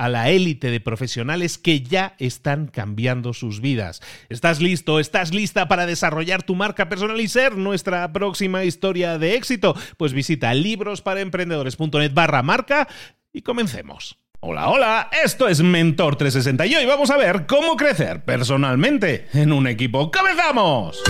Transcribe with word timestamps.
a 0.00 0.08
la 0.08 0.30
élite 0.30 0.70
de 0.70 0.80
profesionales 0.80 1.58
que 1.58 1.82
ya 1.82 2.14
están 2.18 2.68
cambiando 2.68 3.34
sus 3.34 3.60
vidas. 3.60 4.00
¿Estás 4.30 4.62
listo? 4.62 4.98
¿Estás 4.98 5.34
lista 5.34 5.68
para 5.68 5.84
desarrollar 5.84 6.42
tu 6.42 6.54
marca 6.54 6.88
personal 6.88 7.20
y 7.20 7.28
ser 7.28 7.58
nuestra 7.58 8.10
próxima 8.10 8.64
historia 8.64 9.18
de 9.18 9.34
éxito? 9.34 9.76
Pues 9.98 10.14
visita 10.14 10.54
librosparaemprendedores.net 10.54 12.14
barra 12.14 12.42
marca 12.42 12.88
y 13.30 13.42
comencemos. 13.42 14.16
Hola, 14.40 14.70
hola, 14.70 15.10
esto 15.22 15.48
es 15.48 15.60
Mentor 15.60 16.16
360 16.16 16.64
y 16.64 16.76
hoy 16.76 16.86
vamos 16.86 17.10
a 17.10 17.18
ver 17.18 17.44
cómo 17.46 17.76
crecer 17.76 18.24
personalmente 18.24 19.26
en 19.34 19.52
un 19.52 19.66
equipo. 19.66 20.10
¡Comenzamos! 20.10 21.02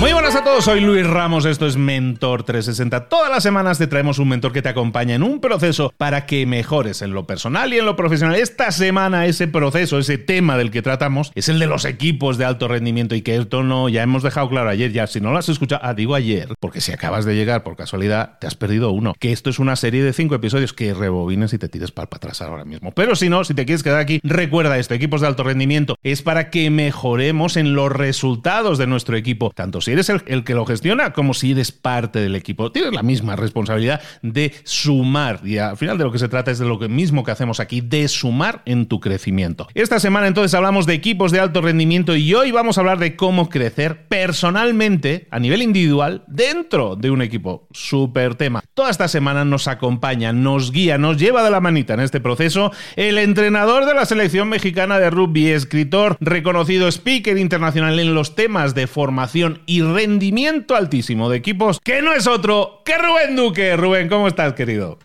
Muy 0.00 0.12
buenas 0.12 0.34
a 0.34 0.42
todos, 0.42 0.64
soy 0.64 0.80
Luis 0.80 1.06
Ramos, 1.06 1.44
esto 1.46 1.66
es 1.68 1.76
Mentor 1.76 2.42
360. 2.42 3.08
Todas 3.08 3.30
las 3.30 3.44
semanas 3.44 3.78
te 3.78 3.86
traemos 3.86 4.18
un 4.18 4.28
mentor 4.28 4.52
que 4.52 4.60
te 4.60 4.68
acompaña 4.68 5.14
en 5.14 5.22
un 5.22 5.40
proceso 5.40 5.94
para 5.96 6.26
que 6.26 6.44
mejores 6.46 7.00
en 7.00 7.12
lo 7.12 7.28
personal 7.28 7.72
y 7.72 7.78
en 7.78 7.86
lo 7.86 7.94
profesional. 7.94 8.34
Esta 8.34 8.72
semana 8.72 9.26
ese 9.26 9.46
proceso, 9.46 9.98
ese 10.00 10.18
tema 10.18 10.58
del 10.58 10.72
que 10.72 10.82
tratamos, 10.82 11.30
es 11.36 11.48
el 11.48 11.60
de 11.60 11.68
los 11.68 11.84
equipos 11.84 12.38
de 12.38 12.44
alto 12.44 12.66
rendimiento 12.66 13.14
y 13.14 13.22
que 13.22 13.36
esto 13.36 13.62
no, 13.62 13.88
ya 13.88 14.02
hemos 14.02 14.24
dejado 14.24 14.48
claro 14.48 14.68
ayer, 14.68 14.90
ya 14.90 15.06
si 15.06 15.20
no 15.20 15.30
lo 15.30 15.38
has 15.38 15.48
escuchado, 15.48 15.80
ah, 15.84 15.94
digo 15.94 16.16
ayer, 16.16 16.48
porque 16.58 16.80
si 16.80 16.90
acabas 16.90 17.24
de 17.24 17.36
llegar 17.36 17.62
por 17.62 17.76
casualidad, 17.76 18.38
te 18.40 18.48
has 18.48 18.56
perdido 18.56 18.90
uno, 18.90 19.14
que 19.18 19.30
esto 19.30 19.48
es 19.48 19.60
una 19.60 19.76
serie 19.76 20.02
de 20.02 20.12
cinco 20.12 20.34
episodios 20.34 20.72
que 20.72 20.92
rebobines 20.92 21.52
y 21.52 21.58
te 21.58 21.68
tires 21.68 21.92
para 21.92 22.08
atrás 22.10 22.42
ahora 22.42 22.64
mismo. 22.64 22.90
Pero 22.90 23.14
si 23.14 23.28
no, 23.28 23.44
si 23.44 23.54
te 23.54 23.64
quieres 23.64 23.84
quedar 23.84 24.00
aquí, 24.00 24.18
recuerda 24.24 24.76
esto, 24.76 24.92
equipos 24.92 25.20
de 25.20 25.28
alto 25.28 25.44
rendimiento, 25.44 25.96
es 26.02 26.20
para 26.22 26.50
que 26.50 26.68
mejoremos 26.68 27.56
en 27.56 27.74
los 27.74 27.92
resultados 27.92 28.76
de 28.76 28.88
nuestro 28.88 29.16
equipo, 29.16 29.52
tanto 29.54 29.83
si 29.84 29.92
eres 29.92 30.08
el, 30.08 30.44
que 30.44 30.54
lo 30.54 30.66
gestiona 30.66 31.12
como 31.12 31.34
si 31.34 31.52
eres 31.52 31.72
parte 31.72 32.18
del 32.18 32.34
equipo. 32.34 32.72
Tienes 32.72 32.92
la 32.92 33.02
misma 33.02 33.36
responsabilidad 33.36 34.00
de 34.22 34.52
sumar 34.64 35.40
y 35.44 35.58
al 35.58 35.76
final 35.76 35.98
de 35.98 36.04
lo 36.04 36.12
que 36.12 36.18
se 36.18 36.28
trata 36.28 36.50
es 36.50 36.58
de 36.58 36.66
lo 36.66 36.78
mismo 36.88 37.22
que 37.22 37.30
hacemos 37.30 37.60
aquí, 37.60 37.80
de 37.80 38.08
sumar 38.08 38.62
en 38.64 38.86
tu 38.86 39.00
crecimiento. 39.00 39.68
Esta 39.74 40.00
semana 40.00 40.26
entonces 40.26 40.54
hablamos 40.54 40.86
de 40.86 40.94
equipos 40.94 41.32
de 41.32 41.40
alto 41.40 41.60
rendimiento 41.60 42.16
y 42.16 42.34
hoy 42.34 42.50
vamos 42.50 42.78
a 42.78 42.80
hablar 42.80 42.98
de 42.98 43.16
cómo 43.16 43.48
crecer 43.48 44.06
personalmente 44.08 45.28
a 45.30 45.38
nivel 45.38 45.62
individual 45.62 46.24
dentro 46.26 46.96
de 46.96 47.10
un 47.10 47.22
equipo. 47.22 47.68
Super 47.72 48.34
tema. 48.34 48.62
Toda 48.74 48.90
esta 48.90 49.08
semana 49.08 49.44
nos 49.44 49.68
acompaña, 49.68 50.32
nos 50.32 50.72
guía, 50.72 50.98
nos 50.98 51.18
lleva 51.18 51.42
de 51.42 51.50
la 51.50 51.60
manita 51.60 51.94
en 51.94 52.00
este 52.00 52.20
proceso 52.20 52.72
el 52.96 53.18
entrenador 53.18 53.84
de 53.84 53.94
la 53.94 54.06
selección 54.06 54.48
mexicana 54.48 54.98
de 54.98 55.10
rugby, 55.10 55.48
escritor, 55.48 56.16
reconocido 56.20 56.88
speaker 56.88 57.36
internacional 57.36 57.98
en 57.98 58.14
los 58.14 58.34
temas 58.34 58.74
de 58.74 58.86
formación 58.86 59.60
rendimiento 59.80 60.76
altísimo 60.76 61.28
de 61.28 61.38
equipos, 61.38 61.80
que 61.80 62.02
no 62.02 62.12
es 62.12 62.26
otro 62.26 62.82
que 62.84 62.98
Rubén 62.98 63.36
Duque. 63.36 63.76
Rubén, 63.76 64.08
¿cómo 64.08 64.28
estás, 64.28 64.54
querido? 64.54 64.98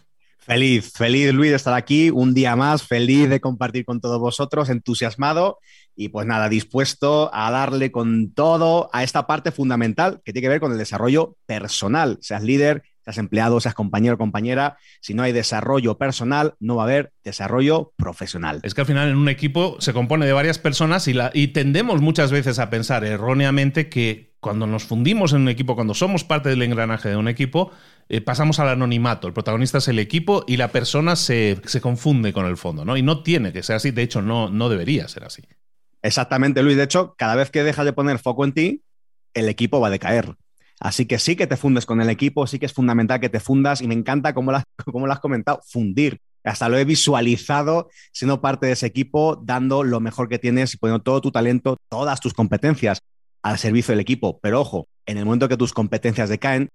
Feliz, 0.50 0.94
feliz 0.94 1.32
Luis 1.32 1.52
de 1.52 1.58
estar 1.58 1.76
aquí 1.76 2.10
un 2.10 2.34
día 2.34 2.56
más, 2.56 2.82
feliz 2.82 3.30
de 3.30 3.40
compartir 3.40 3.86
con 3.86 4.02
todos 4.02 4.20
vosotros, 4.20 4.70
entusiasmado 4.70 5.60
y 5.96 6.10
pues 6.10 6.26
nada, 6.26 6.50
dispuesto 6.50 7.30
a 7.34 7.52
darle 7.52 7.92
con 7.92 8.34
todo 8.34 8.90
a 8.94 9.04
esta 9.04 9.28
parte 9.28 9.52
fundamental 9.52 10.22
que 10.24 10.34
tiene 10.34 10.46
que 10.46 10.50
ver 10.50 10.60
con 10.60 10.72
el 10.72 10.78
desarrollo 10.78 11.36
personal, 11.46 12.18
seas 12.22 12.42
líder, 12.42 12.84
seas 13.04 13.18
empleado, 13.18 13.60
seas 13.60 13.76
compañero 13.76 14.16
o 14.16 14.18
compañera, 14.18 14.78
si 15.02 15.14
no 15.14 15.24
hay 15.24 15.34
desarrollo 15.34 15.98
personal, 15.98 16.56
no 16.60 16.78
va 16.78 16.84
a 16.84 16.86
haber 16.86 17.12
desarrollo 17.24 17.92
profesional. 17.98 18.62
Es 18.64 18.74
que 18.74 18.82
al 18.82 18.88
final 18.88 19.10
en 19.10 19.18
un 19.18 19.30
equipo 19.30 19.76
se 19.80 19.94
compone 19.94 20.26
de 20.26 20.34
varias 20.34 20.58
personas 20.58 21.08
y, 21.08 21.14
la, 21.14 21.32
y 21.34 21.50
tendemos 21.50 22.02
muchas 22.02 22.32
veces 22.32 22.60
a 22.60 22.70
pensar 22.70 23.04
erróneamente 23.04 23.90
que 23.90 24.29
cuando 24.40 24.68
nos 24.68 24.86
fundimos 24.86 25.34
en 25.34 25.42
un 25.42 25.50
equipo, 25.50 25.76
cuando 25.76 25.94
somos 25.94 26.24
parte 26.24 26.50
del 26.50 26.62
engranaje 26.62 27.10
de 27.10 27.18
un 27.18 27.28
equipo, 27.28 27.72
eh, 28.08 28.22
pasamos 28.22 28.60
al 28.60 28.70
anonimato. 28.70 29.28
El 29.28 29.34
protagonista 29.34 29.80
es 29.80 29.88
el 29.90 30.00
equipo 30.00 30.44
y 30.48 30.58
la 30.58 30.72
persona 30.72 31.16
se, 31.16 31.62
se, 31.66 31.82
confunde 31.82 32.32
con 32.32 32.46
el 32.46 32.58
fondo, 32.58 32.86
¿no? 32.86 32.96
Y 32.96 33.02
no 33.02 33.22
tiene 33.22 33.52
que 33.52 33.64
ser 33.64 33.76
así, 33.76 33.92
de 33.92 34.04
hecho, 34.04 34.22
no, 34.22 34.50
no 34.50 34.70
debería 34.70 35.08
ser 35.08 35.26
así. 35.26 35.44
Exactamente, 36.02 36.64
Luis. 36.64 36.78
De 36.78 36.84
hecho, 36.84 37.16
cada 37.18 37.36
vez 37.36 37.52
que 37.52 37.64
dejas 37.64 37.86
de 37.86 37.94
poner 37.94 38.20
foco 38.20 38.46
en 38.46 38.54
ti, 38.54 38.84
el 39.34 39.50
equipo 39.50 39.82
va 39.82 39.88
a 39.88 39.92
decaer. 39.92 40.36
Así 40.80 41.06
que 41.06 41.20
sí 41.20 41.36
que 41.36 41.46
te 41.46 41.58
fundes 41.58 41.86
con 41.86 42.00
el 42.00 42.10
equipo, 42.10 42.48
sí 42.48 42.58
que 42.58 42.66
es 42.66 42.74
fundamental 42.74 43.20
que 43.20 43.28
te 43.28 43.42
fundas 43.42 43.82
y 43.82 43.88
me 43.88 43.94
encanta 43.94 44.34
cómo 44.34 44.54
lo, 44.54 44.62
lo 45.06 45.12
has 45.12 45.20
comentado, 45.20 45.60
fundir. 45.68 46.22
Hasta 46.46 46.70
lo 46.70 46.78
he 46.78 46.86
visualizado 46.86 47.90
siendo 48.14 48.40
parte 48.40 48.68
de 48.68 48.72
ese 48.72 48.86
equipo, 48.86 49.36
dando 49.44 49.84
lo 49.84 50.00
mejor 50.00 50.30
que 50.30 50.40
tienes 50.40 50.74
y 50.74 50.78
poniendo 50.78 51.04
todo 51.04 51.20
tu 51.20 51.32
talento, 51.32 51.78
todas 51.90 52.22
tus 52.22 52.34
competencias 52.34 53.02
al 53.42 53.58
servicio 53.58 53.94
del 53.94 54.02
equipo. 54.02 54.40
Pero 54.42 54.62
ojo, 54.62 54.88
en 55.06 55.18
el 55.18 55.26
momento 55.26 55.50
que 55.50 55.58
tus 55.58 55.74
competencias 55.74 56.30
decaen, 56.30 56.70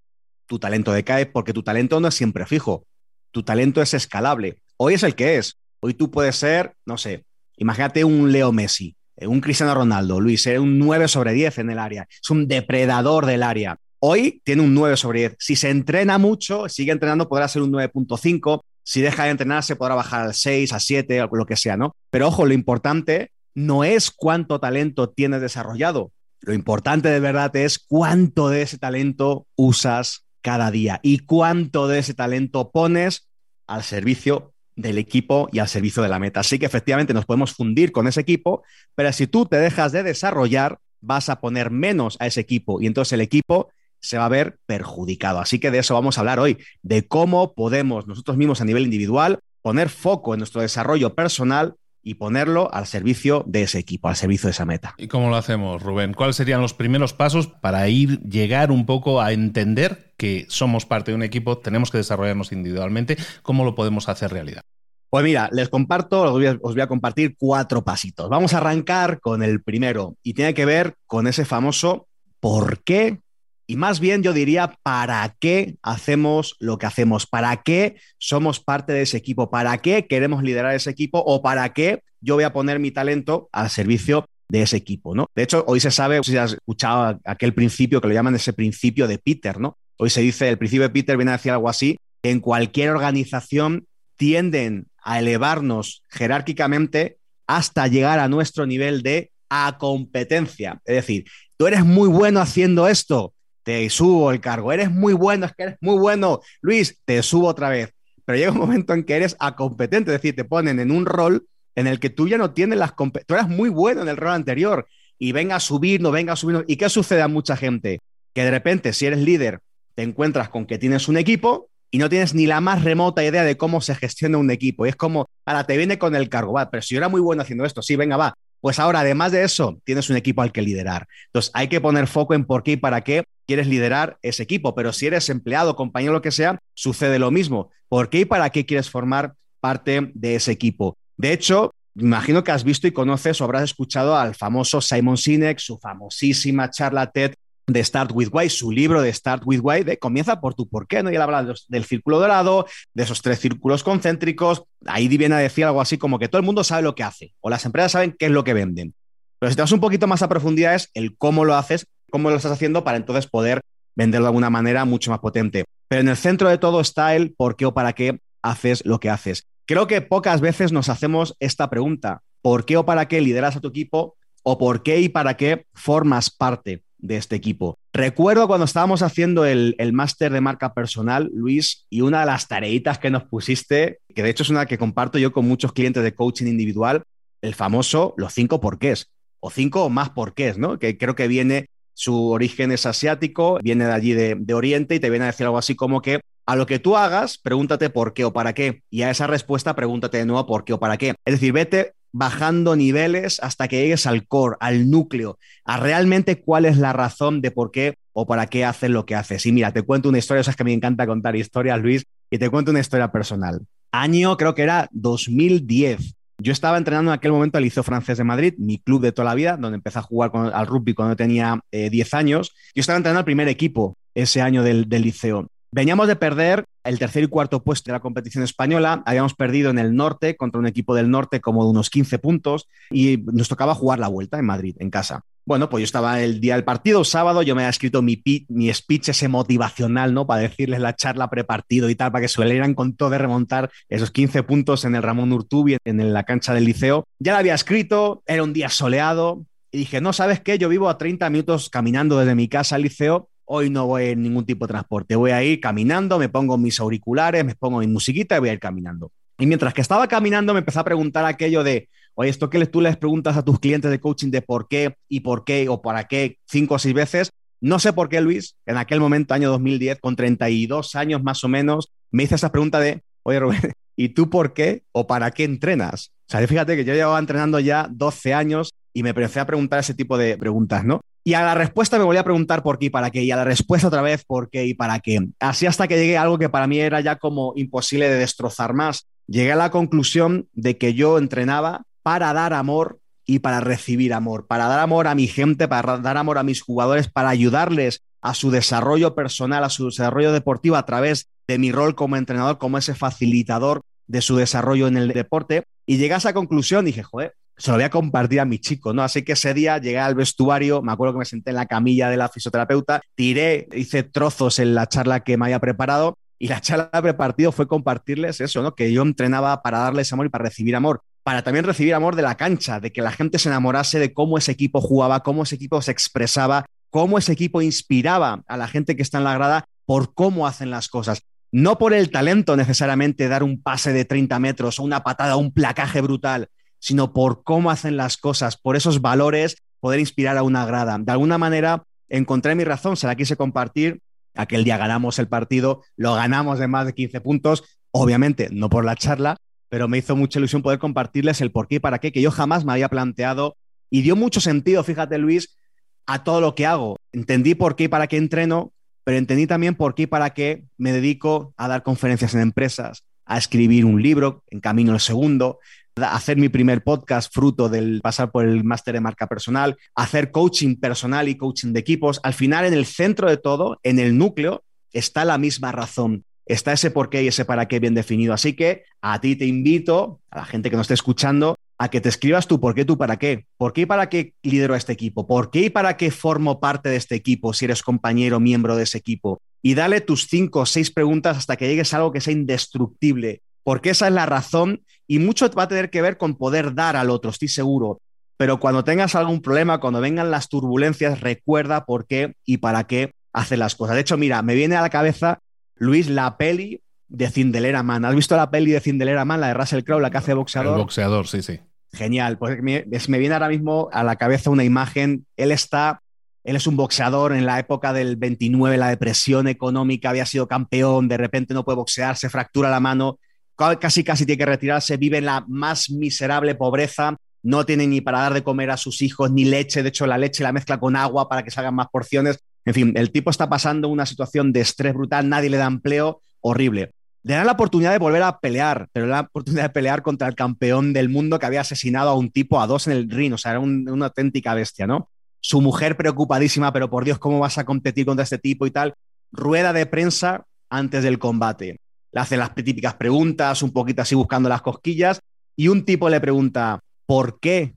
tu 0.47 0.59
talento 0.59 0.91
decae 0.91 1.25
porque 1.25 1.53
tu 1.53 1.63
talento 1.63 1.99
no 1.99 2.07
es 2.07 2.15
siempre 2.15 2.45
fijo. 2.45 2.85
Tu 3.31 3.43
talento 3.43 3.81
es 3.81 3.93
escalable. 3.93 4.59
Hoy 4.77 4.93
es 4.93 5.03
el 5.03 5.15
que 5.15 5.37
es. 5.37 5.57
Hoy 5.79 5.93
tú 5.93 6.11
puedes 6.11 6.35
ser, 6.35 6.73
no 6.85 6.97
sé, 6.97 7.25
imagínate 7.57 8.03
un 8.03 8.31
Leo 8.31 8.51
Messi, 8.51 8.95
eh, 9.17 9.27
un 9.27 9.41
Cristiano 9.41 9.75
Ronaldo, 9.75 10.19
Luis, 10.19 10.41
ser 10.41 10.59
un 10.59 10.79
9 10.79 11.07
sobre 11.07 11.33
10 11.33 11.59
en 11.59 11.69
el 11.69 11.79
área. 11.79 12.07
Es 12.09 12.29
un 12.29 12.47
depredador 12.47 13.25
del 13.25 13.43
área. 13.43 13.77
Hoy 13.99 14.41
tiene 14.43 14.61
un 14.61 14.73
9 14.73 14.97
sobre 14.97 15.19
10. 15.19 15.35
Si 15.39 15.55
se 15.55 15.69
entrena 15.69 16.17
mucho, 16.17 16.69
sigue 16.69 16.91
entrenando, 16.91 17.27
podrá 17.27 17.47
ser 17.47 17.61
un 17.61 17.71
9.5. 17.71 18.61
Si 18.83 19.01
deja 19.01 19.23
de 19.23 19.31
entrenar, 19.31 19.63
se 19.63 19.75
podrá 19.75 19.95
bajar 19.95 20.27
al 20.27 20.33
6, 20.33 20.73
a 20.73 20.79
7, 20.79 21.23
o 21.23 21.29
lo 21.35 21.45
que 21.45 21.55
sea, 21.55 21.75
¿no? 21.77 21.95
Pero 22.11 22.27
ojo, 22.27 22.45
lo 22.45 22.53
importante 22.53 23.31
no 23.55 23.83
es 23.83 24.11
cuánto 24.11 24.59
talento 24.59 25.09
tienes 25.09 25.41
desarrollado. 25.41 26.11
Lo 26.45 26.53
importante 26.53 27.09
de 27.09 27.19
verdad 27.19 27.55
es 27.55 27.79
cuánto 27.79 28.49
de 28.49 28.61
ese 28.61 28.77
talento 28.77 29.47
usas 29.55 30.25
cada 30.41 30.69
día 30.69 30.99
y 31.01 31.19
cuánto 31.19 31.87
de 31.87 31.97
ese 31.97 32.13
talento 32.13 32.69
pones 32.69 33.27
al 33.65 33.81
servicio 33.81 34.53
del 34.75 34.99
equipo 34.99 35.49
y 35.51 35.57
al 35.57 35.67
servicio 35.67 36.03
de 36.03 36.09
la 36.09 36.19
meta. 36.19 36.41
Así 36.41 36.59
que 36.59 36.67
efectivamente 36.67 37.15
nos 37.15 37.25
podemos 37.25 37.53
fundir 37.53 37.91
con 37.91 38.07
ese 38.07 38.21
equipo, 38.21 38.63
pero 38.93 39.11
si 39.11 39.25
tú 39.25 39.47
te 39.47 39.57
dejas 39.57 39.91
de 39.91 40.03
desarrollar, 40.03 40.77
vas 41.01 41.29
a 41.29 41.41
poner 41.41 41.71
menos 41.71 42.15
a 42.19 42.27
ese 42.27 42.41
equipo 42.41 42.79
y 42.79 42.85
entonces 42.85 43.13
el 43.13 43.21
equipo 43.21 43.69
se 43.99 44.19
va 44.19 44.25
a 44.25 44.29
ver 44.29 44.59
perjudicado. 44.67 45.39
Así 45.39 45.57
que 45.57 45.71
de 45.71 45.79
eso 45.79 45.95
vamos 45.95 46.17
a 46.17 46.21
hablar 46.21 46.39
hoy, 46.39 46.59
de 46.83 47.07
cómo 47.07 47.55
podemos 47.55 48.05
nosotros 48.05 48.37
mismos 48.37 48.61
a 48.61 48.65
nivel 48.65 48.83
individual 48.83 49.39
poner 49.63 49.89
foco 49.89 50.35
en 50.35 50.39
nuestro 50.39 50.61
desarrollo 50.61 51.15
personal 51.15 51.73
y 52.05 52.13
ponerlo 52.13 52.71
al 52.71 52.85
servicio 52.85 53.43
de 53.47 53.63
ese 53.63 53.79
equipo, 53.79 54.07
al 54.07 54.15
servicio 54.15 54.47
de 54.47 54.51
esa 54.51 54.63
meta. 54.63 54.93
¿Y 54.97 55.07
cómo 55.07 55.29
lo 55.29 55.35
hacemos, 55.35 55.81
Rubén? 55.81 56.13
¿Cuáles 56.13 56.35
serían 56.35 56.61
los 56.61 56.75
primeros 56.75 57.13
pasos 57.13 57.47
para 57.47 57.89
ir, 57.89 58.21
llegar 58.21 58.71
un 58.71 58.85
poco 58.85 59.21
a 59.21 59.33
entender 59.33 60.13
que 60.15 60.45
somos 60.47 60.85
parte 60.85 61.11
de 61.11 61.15
un 61.15 61.23
equipo, 61.23 61.57
tenemos 61.57 61.89
que 61.89 61.97
desarrollarnos 61.97 62.51
individualmente? 62.51 63.17
¿Cómo 63.41 63.65
lo 63.65 63.73
podemos 63.73 64.07
hacer 64.07 64.31
realidad? 64.31 64.61
Pues 65.09 65.23
mira, 65.23 65.49
les 65.51 65.67
comparto, 65.69 66.21
os 66.21 66.31
voy, 66.31 66.45
a, 66.45 66.51
os 66.61 66.75
voy, 66.75 66.81
a, 66.81 66.87
compartir 66.87 67.35
cuatro 67.39 67.83
pasitos. 67.83 68.29
Vamos 68.29 68.53
a 68.53 68.57
arrancar 68.57 69.19
con 69.19 69.41
el 69.41 69.63
primero 69.63 70.15
y 70.21 70.35
tiene 70.35 70.53
que 70.53 70.65
ver 70.65 70.97
con 71.07 71.25
ese 71.25 71.43
famoso 71.43 72.07
por 72.39 72.83
qué 72.83 73.19
y 73.67 73.75
más 73.75 73.99
bien 73.99 74.21
yo 74.21 74.33
diría, 74.33 74.77
¿para 74.83 75.35
qué 75.39 75.75
hacemos 75.81 76.55
lo 76.59 76.77
que 76.77 76.85
hacemos? 76.85 77.25
¿Para 77.25 77.63
qué 77.63 77.95
somos 78.17 78.59
parte 78.59 78.93
de 78.93 79.01
ese 79.01 79.17
equipo? 79.17 79.49
¿Para 79.49 79.77
qué 79.79 80.05
queremos 80.07 80.43
liderar 80.43 80.75
ese 80.75 80.91
equipo? 80.91 81.23
¿O 81.25 81.41
para 81.41 81.73
qué 81.73 82.03
yo 82.21 82.35
voy 82.35 82.43
a 82.43 82.53
poner 82.53 82.79
mi 82.79 82.91
talento 82.91 83.49
al 83.51 83.69
servicio 83.69 84.27
de 84.49 84.61
ese 84.61 84.77
equipo? 84.77 85.15
¿no? 85.15 85.27
De 85.35 85.43
hecho, 85.43 85.63
hoy 85.67 85.79
se 85.79 85.91
sabe, 85.91 86.21
si 86.23 86.37
has 86.37 86.53
escuchado 86.53 87.19
aquel 87.25 87.53
principio 87.53 88.01
que 88.01 88.07
lo 88.07 88.13
llaman 88.13 88.35
ese 88.35 88.53
principio 88.53 89.07
de 89.07 89.17
Peter, 89.17 89.59
¿no? 89.59 89.77
Hoy 89.97 90.09
se 90.09 90.21
dice, 90.21 90.49
el 90.49 90.57
principio 90.57 90.83
de 90.83 90.89
Peter 90.89 91.17
viene 91.17 91.31
a 91.31 91.37
decir 91.37 91.51
algo 91.51 91.69
así, 91.69 91.97
que 92.21 92.29
en 92.29 92.41
cualquier 92.41 92.89
organización 92.89 93.87
tienden 94.17 94.87
a 95.01 95.19
elevarnos 95.19 96.03
jerárquicamente 96.09 97.17
hasta 97.47 97.87
llegar 97.87 98.19
a 98.19 98.27
nuestro 98.27 98.65
nivel 98.65 99.01
de 99.01 99.31
a 99.49 99.77
competencia. 99.77 100.81
Es 100.85 100.95
decir, 100.95 101.25
tú 101.57 101.67
eres 101.67 101.85
muy 101.85 102.09
bueno 102.09 102.41
haciendo 102.41 102.87
esto, 102.87 103.34
te 103.65 103.89
subo 103.89 104.31
el 104.31 104.39
cargo. 104.39 104.71
Eres 104.71 104.91
muy 104.91 105.13
bueno, 105.13 105.47
es 105.47 105.53
que 105.53 105.63
eres 105.63 105.77
muy 105.81 105.97
bueno. 105.97 106.39
Luis, 106.61 106.99
te 107.03 107.21
subo 107.23 107.47
otra 107.47 107.69
vez. 107.69 107.93
Pero 108.23 108.37
llega 108.37 108.51
un 108.51 108.59
momento 108.59 108.93
en 108.93 109.03
que 109.03 109.15
eres 109.15 109.35
a 109.39 109.55
competente, 109.55 110.11
es 110.11 110.21
decir, 110.21 110.35
te 110.35 110.45
ponen 110.45 110.79
en 110.79 110.91
un 110.91 111.05
rol 111.05 111.47
en 111.73 111.87
el 111.87 111.99
que 111.99 112.11
tú 112.11 112.27
ya 112.27 112.37
no 112.37 112.51
tienes 112.51 112.77
las 112.77 112.93
competencias. 112.93 113.27
Tú 113.27 113.33
eras 113.33 113.49
muy 113.49 113.69
bueno 113.69 114.03
en 114.03 114.07
el 114.07 114.17
rol 114.17 114.33
anterior 114.33 114.87
y 115.17 115.31
venga 115.31 115.55
a 115.55 115.59
subir, 115.59 115.99
no 115.99 116.11
venga 116.11 116.33
a 116.33 116.35
subir. 116.35 116.63
¿Y 116.67 116.75
qué 116.75 116.89
sucede 116.89 117.23
a 117.23 117.27
mucha 117.27 117.57
gente? 117.57 118.01
Que 118.33 118.43
de 118.43 118.51
repente, 118.51 118.93
si 118.93 119.07
eres 119.07 119.19
líder, 119.19 119.61
te 119.95 120.03
encuentras 120.03 120.49
con 120.49 120.67
que 120.67 120.77
tienes 120.77 121.07
un 121.07 121.17
equipo 121.17 121.69
y 121.89 121.97
no 121.97 122.07
tienes 122.07 122.35
ni 122.35 122.45
la 122.45 122.61
más 122.61 122.83
remota 122.83 123.23
idea 123.23 123.43
de 123.43 123.57
cómo 123.57 123.81
se 123.81 123.95
gestiona 123.95 124.37
un 124.37 124.51
equipo. 124.51 124.85
Y 124.85 124.89
es 124.89 124.95
como, 124.95 125.27
ahora 125.43 125.65
te 125.65 125.75
viene 125.75 125.97
con 125.97 126.15
el 126.15 126.29
cargo, 126.29 126.53
va, 126.53 126.69
pero 126.69 126.83
si 126.83 126.93
yo 126.93 126.99
era 126.99 127.09
muy 127.09 127.21
bueno 127.21 127.41
haciendo 127.41 127.65
esto, 127.65 127.81
sí, 127.81 127.95
venga, 127.95 128.15
va. 128.15 128.35
Pues 128.61 128.79
ahora, 128.79 129.01
además 129.01 129.31
de 129.31 129.43
eso, 129.43 129.79
tienes 129.83 130.09
un 130.09 130.17
equipo 130.17 130.41
al 130.41 130.51
que 130.51 130.61
liderar. 130.61 131.07
Entonces, 131.27 131.51
hay 131.53 131.67
que 131.67 131.81
poner 131.81 132.07
foco 132.07 132.33
en 132.33 132.45
por 132.45 132.63
qué 132.63 132.73
y 132.73 132.77
para 132.77 133.01
qué 133.01 133.23
quieres 133.45 133.67
liderar 133.67 134.17
ese 134.21 134.43
equipo, 134.43 134.73
pero 134.75 134.91
si 134.91 135.05
eres 135.05 135.29
empleado, 135.29 135.75
compañero, 135.75 136.13
lo 136.13 136.21
que 136.21 136.31
sea, 136.31 136.59
sucede 136.73 137.19
lo 137.19 137.31
mismo. 137.31 137.69
¿Por 137.87 138.09
qué 138.09 138.21
y 138.21 138.25
para 138.25 138.49
qué 138.49 138.65
quieres 138.65 138.89
formar 138.89 139.35
parte 139.59 140.11
de 140.13 140.35
ese 140.35 140.51
equipo? 140.51 140.97
De 141.17 141.31
hecho, 141.31 141.73
imagino 141.95 142.43
que 142.43 142.51
has 142.51 142.63
visto 142.63 142.87
y 142.87 142.91
conoces 142.91 143.39
o 143.39 143.43
habrás 143.43 143.63
escuchado 143.63 144.17
al 144.17 144.35
famoso 144.35 144.81
Simon 144.81 145.17
Sinek, 145.17 145.59
su 145.59 145.77
famosísima 145.77 146.69
charla 146.69 147.11
TED 147.11 147.35
de 147.67 147.83
Start 147.83 148.11
with 148.13 148.29
Why, 148.31 148.49
su 148.49 148.71
libro 148.71 149.01
de 149.01 149.11
Start 149.11 149.43
with 149.45 149.59
Why, 149.61 149.83
de 149.83 149.97
comienza 149.97 150.39
por 150.39 150.53
tu 150.53 150.67
por 150.67 150.87
qué, 150.87 151.01
¿no? 151.01 151.11
Y 151.11 151.15
él 151.15 151.21
habla 151.21 151.45
del 151.67 151.85
círculo 151.85 152.19
dorado, 152.19 152.67
de 152.93 153.03
esos 153.03 153.21
tres 153.21 153.39
círculos 153.39 153.83
concéntricos. 153.83 154.63
Ahí 154.85 155.07
viene 155.07 155.35
a 155.35 155.39
decir 155.39 155.65
algo 155.65 155.81
así 155.81 155.97
como 155.97 156.19
que 156.19 156.27
todo 156.27 156.39
el 156.39 156.45
mundo 156.45 156.63
sabe 156.63 156.83
lo 156.83 156.95
que 156.95 157.03
hace, 157.03 157.33
o 157.41 157.49
las 157.49 157.65
empresas 157.65 157.93
saben 157.93 158.15
qué 158.17 158.27
es 158.27 158.31
lo 158.31 158.43
que 158.43 158.53
venden. 158.53 158.93
Pero 159.39 159.49
si 159.49 159.55
te 159.55 159.61
vas 159.61 159.71
un 159.71 159.79
poquito 159.79 160.07
más 160.07 160.21
a 160.21 160.29
profundidad 160.29 160.75
es 160.75 160.89
el 160.93 161.17
cómo 161.17 161.43
lo 161.43 161.55
haces 161.55 161.87
cómo 162.15 162.29
lo 162.29 162.37
estás 162.37 162.53
haciendo 162.53 162.85
para 162.85 162.95
entonces 162.95 163.27
poder 163.27 163.59
venderlo 163.93 164.25
de 164.25 164.29
alguna 164.29 164.49
manera 164.49 164.85
mucho 164.85 165.11
más 165.11 165.19
potente. 165.19 165.65
Pero 165.89 165.99
en 165.99 166.07
el 166.07 166.15
centro 166.15 166.47
de 166.47 166.57
todo 166.57 166.79
está 166.79 167.13
el 167.13 167.33
por 167.33 167.57
qué 167.57 167.65
o 167.65 167.73
para 167.73 167.91
qué 167.91 168.19
haces 168.41 168.85
lo 168.85 169.01
que 169.01 169.09
haces. 169.09 169.47
Creo 169.65 169.85
que 169.85 169.99
pocas 169.99 170.39
veces 170.39 170.71
nos 170.71 170.87
hacemos 170.87 171.35
esta 171.41 171.69
pregunta. 171.69 172.21
¿Por 172.41 172.63
qué 172.63 172.77
o 172.77 172.85
para 172.85 173.09
qué 173.09 173.19
lideras 173.19 173.57
a 173.57 173.59
tu 173.59 173.67
equipo? 173.67 174.15
¿O 174.43 174.57
por 174.57 174.81
qué 174.81 175.01
y 175.01 175.09
para 175.09 175.35
qué 175.35 175.65
formas 175.73 176.29
parte 176.29 176.84
de 177.07 177.17
este 177.17 177.35
equipo? 177.35 177.77
Recuerdo 177.93 178.47
cuando 178.47 178.65
estábamos 178.65 179.01
haciendo 179.01 179.45
el, 179.45 179.75
el 179.77 179.93
máster 179.93 180.31
de 180.31 180.41
marca 180.41 180.73
personal, 180.73 181.29
Luis, 181.33 181.85
y 181.89 182.01
una 182.01 182.21
de 182.21 182.25
las 182.27 182.47
tareitas 182.47 182.99
que 182.99 183.09
nos 183.09 183.23
pusiste, 183.23 183.99
que 184.13 184.23
de 184.23 184.29
hecho 184.29 184.43
es 184.43 184.49
una 184.49 184.65
que 184.65 184.77
comparto 184.77 185.17
yo 185.17 185.31
con 185.31 185.47
muchos 185.47 185.73
clientes 185.73 186.03
de 186.03 186.13
coaching 186.13 186.47
individual, 186.47 187.03
el 187.41 187.55
famoso 187.55 188.13
los 188.17 188.33
cinco 188.33 188.59
porqués, 188.59 189.11
o 189.39 189.49
cinco 189.49 189.83
o 189.83 189.89
más 189.89 190.09
porqués, 190.09 190.57
¿no? 190.57 190.79
Que 190.79 190.97
creo 190.97 191.15
que 191.15 191.27
viene 191.27 191.67
su 191.95 192.29
origen 192.29 192.71
es 192.71 192.85
asiático, 192.85 193.57
viene 193.63 193.85
de 193.85 193.93
allí 193.93 194.13
de, 194.13 194.53
Oriente 194.53 194.95
y 194.95 194.99
te 194.99 195.09
viene 195.09 195.23
a 195.25 195.27
decir 195.27 195.45
algo 195.45 195.57
así 195.57 195.75
como 195.75 196.01
que 196.01 196.19
a 196.45 196.55
lo 196.55 196.67
que 196.67 196.77
tú 196.77 196.95
hagas, 196.97 197.37
pregúntate 197.37 197.89
por 197.89 198.13
qué 198.13 198.25
o 198.25 198.33
para 198.33 198.53
qué. 198.53 198.83
Y 198.91 199.01
a 199.01 199.09
esa 199.09 199.25
respuesta, 199.25 199.75
pregúntate 199.75 200.17
de 200.17 200.25
nuevo 200.25 200.45
por 200.45 200.63
qué 200.63 200.73
o 200.73 200.79
para 200.79 200.97
qué. 200.97 201.15
Es 201.25 201.33
decir, 201.33 201.53
vete 201.53 201.93
bajando 202.17 202.77
niveles 202.77 203.41
hasta 203.43 203.67
que 203.67 203.81
llegues 203.81 204.07
al 204.07 204.25
core, 204.25 204.55
al 204.61 204.89
núcleo, 204.89 205.37
a 205.65 205.75
realmente 205.75 206.39
cuál 206.41 206.63
es 206.63 206.77
la 206.77 206.93
razón 206.93 207.41
de 207.41 207.51
por 207.51 207.71
qué 207.71 207.97
o 208.13 208.25
para 208.25 208.47
qué 208.47 208.63
haces 208.63 208.89
lo 208.89 209.05
que 209.05 209.15
haces. 209.15 209.45
Y 209.45 209.51
mira, 209.51 209.73
te 209.73 209.81
cuento 209.81 210.07
una 210.07 210.19
historia, 210.19 210.41
sabes 210.41 210.55
que 210.55 210.63
me 210.63 210.71
encanta 210.71 211.05
contar 211.05 211.35
historias, 211.35 211.81
Luis, 211.81 212.05
y 212.31 212.37
te 212.37 212.49
cuento 212.49 212.71
una 212.71 212.79
historia 212.79 213.11
personal. 213.11 213.59
Año, 213.91 214.37
creo 214.37 214.55
que 214.55 214.61
era 214.61 214.87
2010. 214.93 216.15
Yo 216.37 216.53
estaba 216.53 216.77
entrenando 216.77 217.11
en 217.11 217.17
aquel 217.17 217.33
momento 217.33 217.57
al 217.57 217.65
Liceo 217.65 217.83
Francés 217.83 218.17
de 218.17 218.23
Madrid, 218.23 218.53
mi 218.59 218.79
club 218.79 219.01
de 219.01 219.11
toda 219.11 219.25
la 219.25 219.35
vida, 219.35 219.57
donde 219.57 219.75
empecé 219.75 219.99
a 219.99 220.01
jugar 220.01 220.31
al 220.33 220.67
rugby 220.67 220.93
cuando 220.93 221.17
tenía 221.17 221.59
10 221.73 221.91
eh, 221.91 222.17
años. 222.17 222.53
Yo 222.73 222.79
estaba 222.79 222.95
entrenando 222.95 223.19
al 223.19 223.25
primer 223.25 223.49
equipo 223.49 223.97
ese 224.13 224.41
año 224.41 224.63
del, 224.63 224.87
del 224.87 225.01
liceo. 225.01 225.49
Veníamos 225.75 226.07
de 226.07 226.15
perder 226.15 226.63
el 226.85 226.97
tercer 226.99 227.25
y 227.25 227.27
cuarto 227.27 227.61
puesto 227.61 227.91
de 227.91 227.91
la 227.91 227.99
competición 227.99 228.45
española. 228.45 229.03
Habíamos 229.05 229.33
perdido 229.33 229.71
en 229.71 229.77
el 229.77 229.93
norte 229.93 230.37
contra 230.37 230.57
un 230.57 230.67
equipo 230.67 230.95
del 230.95 231.11
norte 231.11 231.41
como 231.41 231.65
de 231.65 231.71
unos 231.71 231.89
15 231.89 232.17
puntos 232.17 232.69
y 232.89 233.17
nos 233.17 233.49
tocaba 233.49 233.75
jugar 233.75 233.99
la 233.99 234.07
vuelta 234.07 234.39
en 234.39 234.45
Madrid, 234.45 234.77
en 234.79 234.89
casa. 234.89 235.23
Bueno, 235.45 235.69
pues 235.69 235.81
yo 235.81 235.83
estaba 235.83 236.21
el 236.21 236.39
día 236.39 236.53
del 236.53 236.63
partido, 236.63 237.03
sábado, 237.03 237.41
yo 237.41 237.55
me 237.55 237.63
había 237.63 237.71
escrito 237.71 238.01
mi, 238.01 238.23
mi 238.47 238.73
speech 238.73 239.09
ese 239.09 239.27
motivacional, 239.27 240.13
¿no? 240.13 240.25
Para 240.25 240.43
decirles 240.43 240.79
la 240.79 240.95
charla 240.95 241.29
prepartido 241.29 241.89
y 241.89 241.95
tal, 241.95 242.13
para 242.13 242.21
que 242.21 242.29
se 242.29 242.73
con 242.73 242.95
todo 242.95 243.09
de 243.09 243.17
remontar 243.17 243.69
esos 243.89 244.11
15 244.11 244.43
puntos 244.43 244.85
en 244.85 244.95
el 244.95 245.03
Ramón 245.03 245.33
Urtubi, 245.33 245.75
en 245.83 246.13
la 246.13 246.23
cancha 246.23 246.53
del 246.53 246.63
liceo. 246.63 247.05
Ya 247.19 247.33
la 247.33 247.39
había 247.39 247.53
escrito, 247.53 248.23
era 248.27 248.43
un 248.43 248.53
día 248.53 248.69
soleado, 248.69 249.45
y 249.73 249.79
dije, 249.79 249.99
no, 249.99 250.13
¿sabes 250.13 250.39
qué? 250.39 250.57
Yo 250.57 250.69
vivo 250.69 250.87
a 250.87 250.97
30 250.97 251.29
minutos 251.29 251.69
caminando 251.69 252.17
desde 252.17 252.33
mi 252.33 252.47
casa 252.47 252.77
al 252.77 252.83
liceo, 252.83 253.27
hoy 253.45 253.69
no 253.69 253.87
voy 253.87 254.05
en 254.07 254.23
ningún 254.23 254.45
tipo 254.45 254.65
de 254.65 254.73
transporte, 254.73 255.15
voy 255.15 255.31
a 255.31 255.43
ir 255.43 255.59
caminando, 255.59 256.19
me 256.19 256.29
pongo 256.29 256.57
mis 256.57 256.79
auriculares, 256.79 257.45
me 257.45 257.55
pongo 257.55 257.79
mi 257.79 257.87
musiquita 257.87 258.37
y 258.37 258.39
voy 258.39 258.49
a 258.49 258.53
ir 258.53 258.59
caminando. 258.59 259.11
Y 259.37 259.45
mientras 259.45 259.73
que 259.73 259.81
estaba 259.81 260.07
caminando 260.07 260.53
me 260.53 260.59
empecé 260.59 260.79
a 260.79 260.83
preguntar 260.83 261.25
aquello 261.25 261.63
de, 261.63 261.89
Oye, 262.17 262.29
esto 262.29 262.49
que 262.49 262.65
tú 262.65 262.79
les 262.79 262.95
preguntas 262.95 263.35
a 263.35 263.43
tus 263.43 263.59
clientes 263.59 263.91
de 263.91 263.99
coaching 263.99 264.31
de 264.31 264.41
por 264.41 264.69
qué 264.69 264.95
y 265.09 265.19
por 265.19 265.43
qué 265.43 265.67
o 265.67 265.81
para 265.81 266.05
qué 266.05 266.39
cinco 266.45 266.75
o 266.75 266.79
seis 266.79 266.95
veces, 266.95 267.31
no 267.59 267.77
sé 267.77 267.91
por 267.91 268.07
qué, 268.07 268.21
Luis, 268.21 268.55
en 268.65 268.77
aquel 268.77 269.01
momento, 269.01 269.33
año 269.33 269.49
2010, 269.49 269.99
con 269.99 270.15
32 270.15 270.95
años 270.95 271.23
más 271.23 271.43
o 271.43 271.49
menos, 271.49 271.89
me 272.11 272.23
hice 272.23 272.35
esa 272.35 272.51
pregunta 272.51 272.79
de, 272.79 273.01
oye, 273.23 273.39
Rubén, 273.39 273.73
¿y 273.97 274.09
tú 274.09 274.29
por 274.29 274.53
qué 274.53 274.83
o 274.93 275.07
para 275.07 275.31
qué 275.31 275.43
entrenas? 275.43 276.11
O 276.27 276.31
sea, 276.31 276.47
fíjate 276.47 276.77
que 276.77 276.85
yo 276.85 276.93
llevaba 276.93 277.19
entrenando 277.19 277.59
ya 277.59 277.87
12 277.91 278.33
años 278.33 278.71
y 278.93 279.03
me 279.03 279.09
empecé 279.09 279.41
a 279.41 279.45
preguntar 279.45 279.79
ese 279.79 279.93
tipo 279.93 280.17
de 280.17 280.37
preguntas, 280.37 280.85
¿no? 280.85 281.01
Y 281.27 281.33
a 281.33 281.41
la 281.41 281.55
respuesta 281.55 281.97
me 281.97 282.03
volví 282.03 282.19
a 282.19 282.23
preguntar 282.23 282.61
por 282.61 282.77
qué 282.77 282.85
y 282.85 282.89
para 282.91 283.09
qué, 283.09 283.23
y 283.23 283.31
a 283.31 283.35
la 283.35 283.43
respuesta 283.43 283.87
otra 283.87 284.03
vez 284.03 284.23
por 284.23 284.51
qué 284.51 284.67
y 284.67 284.75
para 284.75 284.99
qué. 284.99 285.27
Así 285.39 285.65
hasta 285.65 285.87
que 285.87 285.97
llegué 285.97 286.17
a 286.17 286.21
algo 286.21 286.37
que 286.37 286.49
para 286.49 286.67
mí 286.67 286.79
era 286.79 287.01
ya 287.01 287.15
como 287.15 287.53
imposible 287.55 288.07
de 288.07 288.17
destrozar 288.17 288.75
más. 288.75 289.07
Llegué 289.25 289.51
a 289.53 289.55
la 289.55 289.71
conclusión 289.71 290.47
de 290.53 290.77
que 290.77 290.93
yo 290.93 291.17
entrenaba 291.17 291.81
para 292.03 292.31
dar 292.31 292.53
amor 292.53 292.99
y 293.25 293.39
para 293.39 293.59
recibir 293.59 294.13
amor, 294.13 294.45
para 294.45 294.67
dar 294.67 294.79
amor 294.79 295.07
a 295.07 295.15
mi 295.15 295.25
gente, 295.25 295.67
para 295.67 295.97
dar 295.97 296.17
amor 296.17 296.37
a 296.37 296.43
mis 296.43 296.61
jugadores, 296.61 297.09
para 297.09 297.29
ayudarles 297.29 298.03
a 298.21 298.35
su 298.35 298.51
desarrollo 298.51 299.15
personal, 299.15 299.63
a 299.63 299.71
su 299.71 299.87
desarrollo 299.87 300.31
deportivo 300.31 300.75
a 300.75 300.85
través 300.85 301.31
de 301.47 301.57
mi 301.57 301.71
rol 301.71 301.95
como 301.95 302.17
entrenador, 302.17 302.59
como 302.59 302.77
ese 302.77 302.93
facilitador 302.93 303.81
de 304.05 304.21
su 304.21 304.35
desarrollo 304.35 304.85
en 304.87 304.97
el 304.97 305.07
deporte. 305.07 305.63
Y 305.87 305.97
llegué 305.97 306.13
a 306.13 306.17
esa 306.17 306.33
conclusión 306.33 306.85
dije, 306.85 307.01
joder, 307.01 307.33
se 307.57 307.71
lo 307.71 307.77
voy 307.77 307.83
a 307.83 307.89
compartir 307.89 308.39
a 308.39 308.45
mi 308.45 308.59
chico, 308.59 308.93
¿no? 308.93 309.03
Así 309.03 309.23
que 309.23 309.33
ese 309.33 309.53
día 309.53 309.77
llegué 309.77 309.99
al 309.99 310.15
vestuario, 310.15 310.81
me 310.81 310.91
acuerdo 310.91 311.13
que 311.13 311.19
me 311.19 311.25
senté 311.25 311.51
en 311.51 311.55
la 311.55 311.65
camilla 311.65 312.09
de 312.09 312.17
la 312.17 312.29
fisioterapeuta, 312.29 313.01
tiré, 313.15 313.67
hice 313.73 314.03
trozos 314.03 314.59
en 314.59 314.75
la 314.75 314.87
charla 314.87 315.21
que 315.21 315.37
me 315.37 315.45
había 315.45 315.59
preparado 315.59 316.17
y 316.37 316.47
la 316.47 316.61
charla 316.61 316.89
de 317.01 317.13
partido 317.13 317.51
fue 317.51 317.67
compartirles 317.67 318.41
eso, 318.41 318.61
¿no? 318.61 318.75
Que 318.75 318.91
yo 318.91 319.01
entrenaba 319.01 319.61
para 319.61 319.79
darles 319.79 320.11
amor 320.11 320.25
y 320.25 320.29
para 320.29 320.45
recibir 320.45 320.75
amor 320.75 321.01
para 321.25 321.41
también 321.41 321.65
recibir 321.65 321.95
amor 321.95 322.15
de 322.15 322.21
la 322.21 322.37
cancha, 322.37 322.79
de 322.79 322.91
que 322.91 323.01
la 323.01 323.11
gente 323.11 323.39
se 323.39 323.49
enamorase 323.49 323.97
de 323.97 324.13
cómo 324.13 324.37
ese 324.37 324.51
equipo 324.51 324.79
jugaba, 324.79 325.23
cómo 325.23 325.41
ese 325.41 325.55
equipo 325.55 325.81
se 325.81 325.89
expresaba, 325.89 326.67
cómo 326.91 327.17
ese 327.17 327.33
equipo 327.33 327.63
inspiraba 327.63 328.43
a 328.47 328.57
la 328.57 328.67
gente 328.67 328.95
que 328.95 329.01
está 329.01 329.17
en 329.17 329.23
la 329.23 329.33
grada 329.33 329.65
por 329.87 330.13
cómo 330.13 330.45
hacen 330.45 330.69
las 330.69 330.87
cosas. 330.87 331.23
No 331.51 331.79
por 331.79 331.95
el 331.95 332.11
talento 332.11 332.55
necesariamente 332.55 333.27
dar 333.27 333.41
un 333.41 333.59
pase 333.59 333.91
de 333.91 334.05
30 334.05 334.37
metros 334.37 334.77
o 334.77 334.83
una 334.83 335.03
patada, 335.03 335.35
un 335.35 335.51
placaje 335.51 335.99
brutal, 335.99 336.49
sino 336.85 337.13
por 337.13 337.41
cómo 337.41 337.71
hacen 337.71 337.97
las 337.97 338.15
cosas, 338.15 338.57
por 338.57 338.75
esos 338.75 339.01
valores, 339.01 339.57
poder 339.79 339.99
inspirar 339.99 340.37
a 340.37 340.43
una 340.43 340.67
grada. 340.67 340.99
De 340.99 341.11
alguna 341.11 341.39
manera 341.39 341.83
encontré 342.09 342.53
mi 342.53 342.63
razón, 342.63 342.95
se 342.95 343.07
la 343.07 343.15
quise 343.15 343.35
compartir. 343.35 344.01
Aquel 344.35 344.63
día 344.63 344.77
ganamos 344.77 345.17
el 345.17 345.27
partido, 345.27 345.81
lo 345.97 346.13
ganamos 346.13 346.59
de 346.59 346.67
más 346.67 346.85
de 346.85 346.93
15 346.93 347.21
puntos, 347.21 347.63
obviamente 347.89 348.49
no 348.51 348.69
por 348.69 348.85
la 348.85 348.95
charla, 348.95 349.35
pero 349.67 349.87
me 349.87 349.97
hizo 349.97 350.15
mucha 350.15 350.37
ilusión 350.37 350.61
poder 350.61 350.77
compartirles 350.77 351.41
el 351.41 351.51
por 351.51 351.67
qué 351.67 351.75
y 351.75 351.79
para 351.79 351.97
qué, 351.97 352.11
que 352.11 352.21
yo 352.21 352.29
jamás 352.29 352.65
me 352.65 352.73
había 352.73 352.87
planteado 352.87 353.57
y 353.89 354.03
dio 354.03 354.15
mucho 354.15 354.39
sentido, 354.39 354.83
fíjate 354.83 355.17
Luis, 355.17 355.57
a 356.05 356.23
todo 356.23 356.39
lo 356.39 356.53
que 356.53 356.67
hago. 356.67 356.97
Entendí 357.13 357.55
por 357.55 357.75
qué 357.75 357.85
y 357.85 357.87
para 357.87 358.05
qué 358.05 358.17
entreno, 358.17 358.73
pero 359.03 359.17
entendí 359.17 359.47
también 359.47 359.73
por 359.73 359.95
qué 359.95 360.03
y 360.03 360.07
para 360.07 360.35
qué 360.35 360.65
me 360.77 360.91
dedico 360.91 361.55
a 361.57 361.67
dar 361.67 361.81
conferencias 361.81 362.35
en 362.35 362.41
empresas, 362.41 363.05
a 363.25 363.39
escribir 363.39 363.85
un 363.85 364.03
libro 364.03 364.43
en 364.51 364.59
camino 364.59 364.91
al 364.91 364.99
segundo, 364.99 365.57
hacer 365.95 366.37
mi 366.37 366.49
primer 366.49 366.83
podcast 366.83 367.33
fruto 367.33 367.69
del 367.69 368.01
pasar 368.01 368.31
por 368.31 368.45
el 368.45 368.63
máster 368.63 368.95
de 368.95 369.01
marca 369.01 369.27
personal, 369.27 369.77
hacer 369.95 370.31
coaching 370.31 370.75
personal 370.75 371.29
y 371.29 371.37
coaching 371.37 371.71
de 371.71 371.79
equipos. 371.79 372.19
Al 372.23 372.33
final, 372.33 372.65
en 372.65 372.73
el 372.73 372.85
centro 372.85 373.29
de 373.29 373.37
todo, 373.37 373.79
en 373.83 373.99
el 373.99 374.17
núcleo, 374.17 374.63
está 374.91 375.23
la 375.23 375.37
misma 375.37 375.71
razón. 375.71 376.25
Está 376.45 376.73
ese 376.73 376.91
por 376.91 377.09
qué 377.09 377.23
y 377.23 377.27
ese 377.27 377.45
para 377.45 377.67
qué 377.67 377.79
bien 377.79 377.95
definido. 377.95 378.33
Así 378.33 378.53
que 378.53 378.83
a 379.01 379.19
ti 379.21 379.35
te 379.35 379.45
invito, 379.45 380.19
a 380.29 380.39
la 380.39 380.45
gente 380.45 380.69
que 380.69 380.75
nos 380.75 380.83
esté 380.83 380.93
escuchando, 380.95 381.55
a 381.77 381.89
que 381.89 382.01
te 382.01 382.09
escribas 382.09 382.47
tú 382.47 382.59
por 382.59 382.75
qué, 382.75 382.85
tú 382.85 382.97
para 382.97 383.17
qué. 383.17 383.45
¿Por 383.57 383.73
qué 383.73 383.81
y 383.81 383.85
para 383.85 384.09
qué 384.09 384.33
lidero 384.43 384.73
a 384.73 384.77
este 384.77 384.93
equipo? 384.93 385.25
¿Por 385.25 385.49
qué 385.49 385.61
y 385.61 385.69
para 385.69 385.97
qué 385.97 386.11
formo 386.11 386.59
parte 386.59 386.89
de 386.89 386.97
este 386.97 387.15
equipo 387.15 387.53
si 387.53 387.65
eres 387.65 387.81
compañero, 387.81 388.39
miembro 388.39 388.75
de 388.75 388.83
ese 388.83 388.97
equipo? 388.97 389.41
Y 389.61 389.73
dale 389.73 390.01
tus 390.01 390.27
cinco 390.27 390.59
o 390.59 390.65
seis 390.65 390.91
preguntas 390.91 391.37
hasta 391.37 391.55
que 391.55 391.67
llegues 391.67 391.93
a 391.93 391.97
algo 391.97 392.11
que 392.11 392.21
sea 392.21 392.33
indestructible. 392.33 393.41
Porque 393.63 393.89
esa 393.89 394.07
es 394.07 394.13
la 394.13 394.27
razón 394.27 394.83
y 395.07 395.19
mucho 395.19 395.49
va 395.51 395.63
a 395.63 395.67
tener 395.67 395.89
que 395.89 396.01
ver 396.01 396.17
con 396.17 396.35
poder 396.35 396.73
dar 396.73 396.95
al 396.95 397.09
otro, 397.09 397.31
estoy 397.31 397.47
seguro. 397.47 398.01
Pero 398.37 398.59
cuando 398.59 398.83
tengas 398.83 399.15
algún 399.15 399.41
problema, 399.41 399.79
cuando 399.79 400.01
vengan 400.01 400.31
las 400.31 400.49
turbulencias, 400.49 401.21
recuerda 401.21 401.85
por 401.85 402.05
qué 402.05 402.33
y 402.45 402.57
para 402.57 402.85
qué 402.85 403.13
hace 403.31 403.55
las 403.57 403.75
cosas. 403.75 403.95
De 403.95 404.01
hecho, 404.01 404.17
mira, 404.17 404.41
me 404.41 404.55
viene 404.55 404.75
a 404.75 404.81
la 404.81 404.89
cabeza, 404.89 405.39
Luis, 405.75 406.09
la 406.09 406.37
peli 406.37 406.81
de 407.07 407.29
Cindelera 407.29 407.83
Man. 407.83 408.03
¿Has 408.03 408.15
visto 408.15 408.35
la 408.35 408.51
peli 408.51 408.71
de 408.71 408.81
Cindelera 408.81 409.23
Man, 409.25 409.41
la 409.41 409.47
de 409.47 409.53
Russell 409.53 409.83
Crowe, 409.83 410.01
la 410.01 410.09
que 410.09 410.17
hace 410.17 410.33
boxeador? 410.33 410.73
El 410.73 410.79
boxeador, 410.79 411.27
sí, 411.27 411.41
sí. 411.41 411.59
Genial. 411.93 412.37
Pues 412.37 412.61
me, 412.61 412.85
me 413.07 413.19
viene 413.19 413.33
ahora 413.33 413.47
mismo 413.47 413.89
a 413.93 414.03
la 414.03 414.17
cabeza 414.17 414.49
una 414.49 414.65
imagen. 414.65 415.25
Él 415.37 415.51
está, 415.51 416.01
él 416.43 416.55
es 416.57 416.67
un 416.67 416.75
boxeador 416.75 417.33
en 417.33 417.45
la 417.45 417.59
época 417.59 417.93
del 417.93 418.17
29, 418.17 418.77
la 418.77 418.89
depresión 418.89 419.47
económica, 419.47 420.09
había 420.09 420.25
sido 420.25 420.47
campeón, 420.47 421.07
de 421.07 421.17
repente 421.17 421.53
no 421.53 421.63
puede 421.63 421.77
boxear, 421.77 422.17
se 422.17 422.29
fractura 422.29 422.69
la 422.69 422.79
mano, 422.81 423.17
casi 423.55 424.03
casi 424.03 424.25
tiene 424.25 424.37
que 424.37 424.45
retirarse, 424.45 424.97
vive 424.97 425.17
en 425.17 425.25
la 425.25 425.45
más 425.47 425.89
miserable 425.89 426.55
pobreza, 426.55 427.15
no 427.43 427.65
tiene 427.65 427.85
ni 427.85 428.01
para 428.01 428.21
dar 428.21 428.33
de 428.33 428.43
comer 428.43 428.71
a 428.71 428.77
sus 428.77 429.01
hijos, 429.01 429.31
ni 429.31 429.45
leche, 429.45 429.83
de 429.83 429.89
hecho 429.89 430.07
la 430.07 430.17
leche 430.17 430.43
la 430.43 430.51
mezcla 430.51 430.79
con 430.79 430.95
agua 430.95 431.29
para 431.29 431.43
que 431.43 431.51
salgan 431.51 431.75
más 431.75 431.87
porciones. 431.91 432.39
En 432.65 432.73
fin, 432.73 432.93
el 432.95 433.11
tipo 433.11 433.29
está 433.29 433.47
pasando 433.47 433.87
una 433.87 434.07
situación 434.07 434.51
de 434.51 434.61
estrés 434.61 434.95
brutal, 434.95 435.29
nadie 435.29 435.51
le 435.51 435.57
da 435.57 435.67
empleo, 435.67 436.21
horrible. 436.41 436.91
Le 437.21 437.35
dan 437.35 437.45
la 437.45 437.53
oportunidad 437.53 437.91
de 437.91 437.99
volver 437.99 438.23
a 438.23 438.39
pelear, 438.39 438.87
pero 438.91 439.05
la 439.05 439.21
oportunidad 439.21 439.63
de 439.63 439.69
pelear 439.69 440.01
contra 440.01 440.27
el 440.27 440.35
campeón 440.35 440.91
del 440.91 441.09
mundo 441.09 441.37
que 441.37 441.45
había 441.45 441.61
asesinado 441.61 442.09
a 442.09 442.15
un 442.15 442.31
tipo 442.31 442.59
a 442.59 442.67
dos 442.67 442.87
en 442.87 442.93
el 442.93 443.09
ring, 443.09 443.33
o 443.33 443.37
sea, 443.37 443.51
era 443.51 443.59
una 443.59 444.05
auténtica 444.05 444.55
bestia, 444.55 444.87
¿no? 444.87 445.09
Su 445.39 445.61
mujer 445.61 445.97
preocupadísima, 445.97 446.73
pero 446.73 446.89
por 446.89 447.05
Dios, 447.05 447.19
¿cómo 447.19 447.39
vas 447.39 447.59
a 447.59 447.65
competir 447.65 448.07
contra 448.07 448.23
este 448.23 448.39
tipo 448.39 448.65
y 448.65 448.71
tal? 448.71 448.95
Rueda 449.31 449.71
de 449.71 449.85
prensa 449.85 450.45
antes 450.69 451.03
del 451.03 451.19
combate. 451.19 451.79
Le 452.15 452.21
hacen 452.21 452.39
las 452.39 452.55
típicas 452.55 452.93
preguntas, 452.93 453.61
un 453.61 453.71
poquito 453.71 454.01
así 454.01 454.15
buscando 454.15 454.47
las 454.47 454.61
cosquillas, 454.61 455.19
y 455.57 455.67
un 455.67 455.83
tipo 455.83 456.09
le 456.09 456.21
pregunta, 456.21 456.79
¿por 457.05 457.41
qué? 457.41 457.75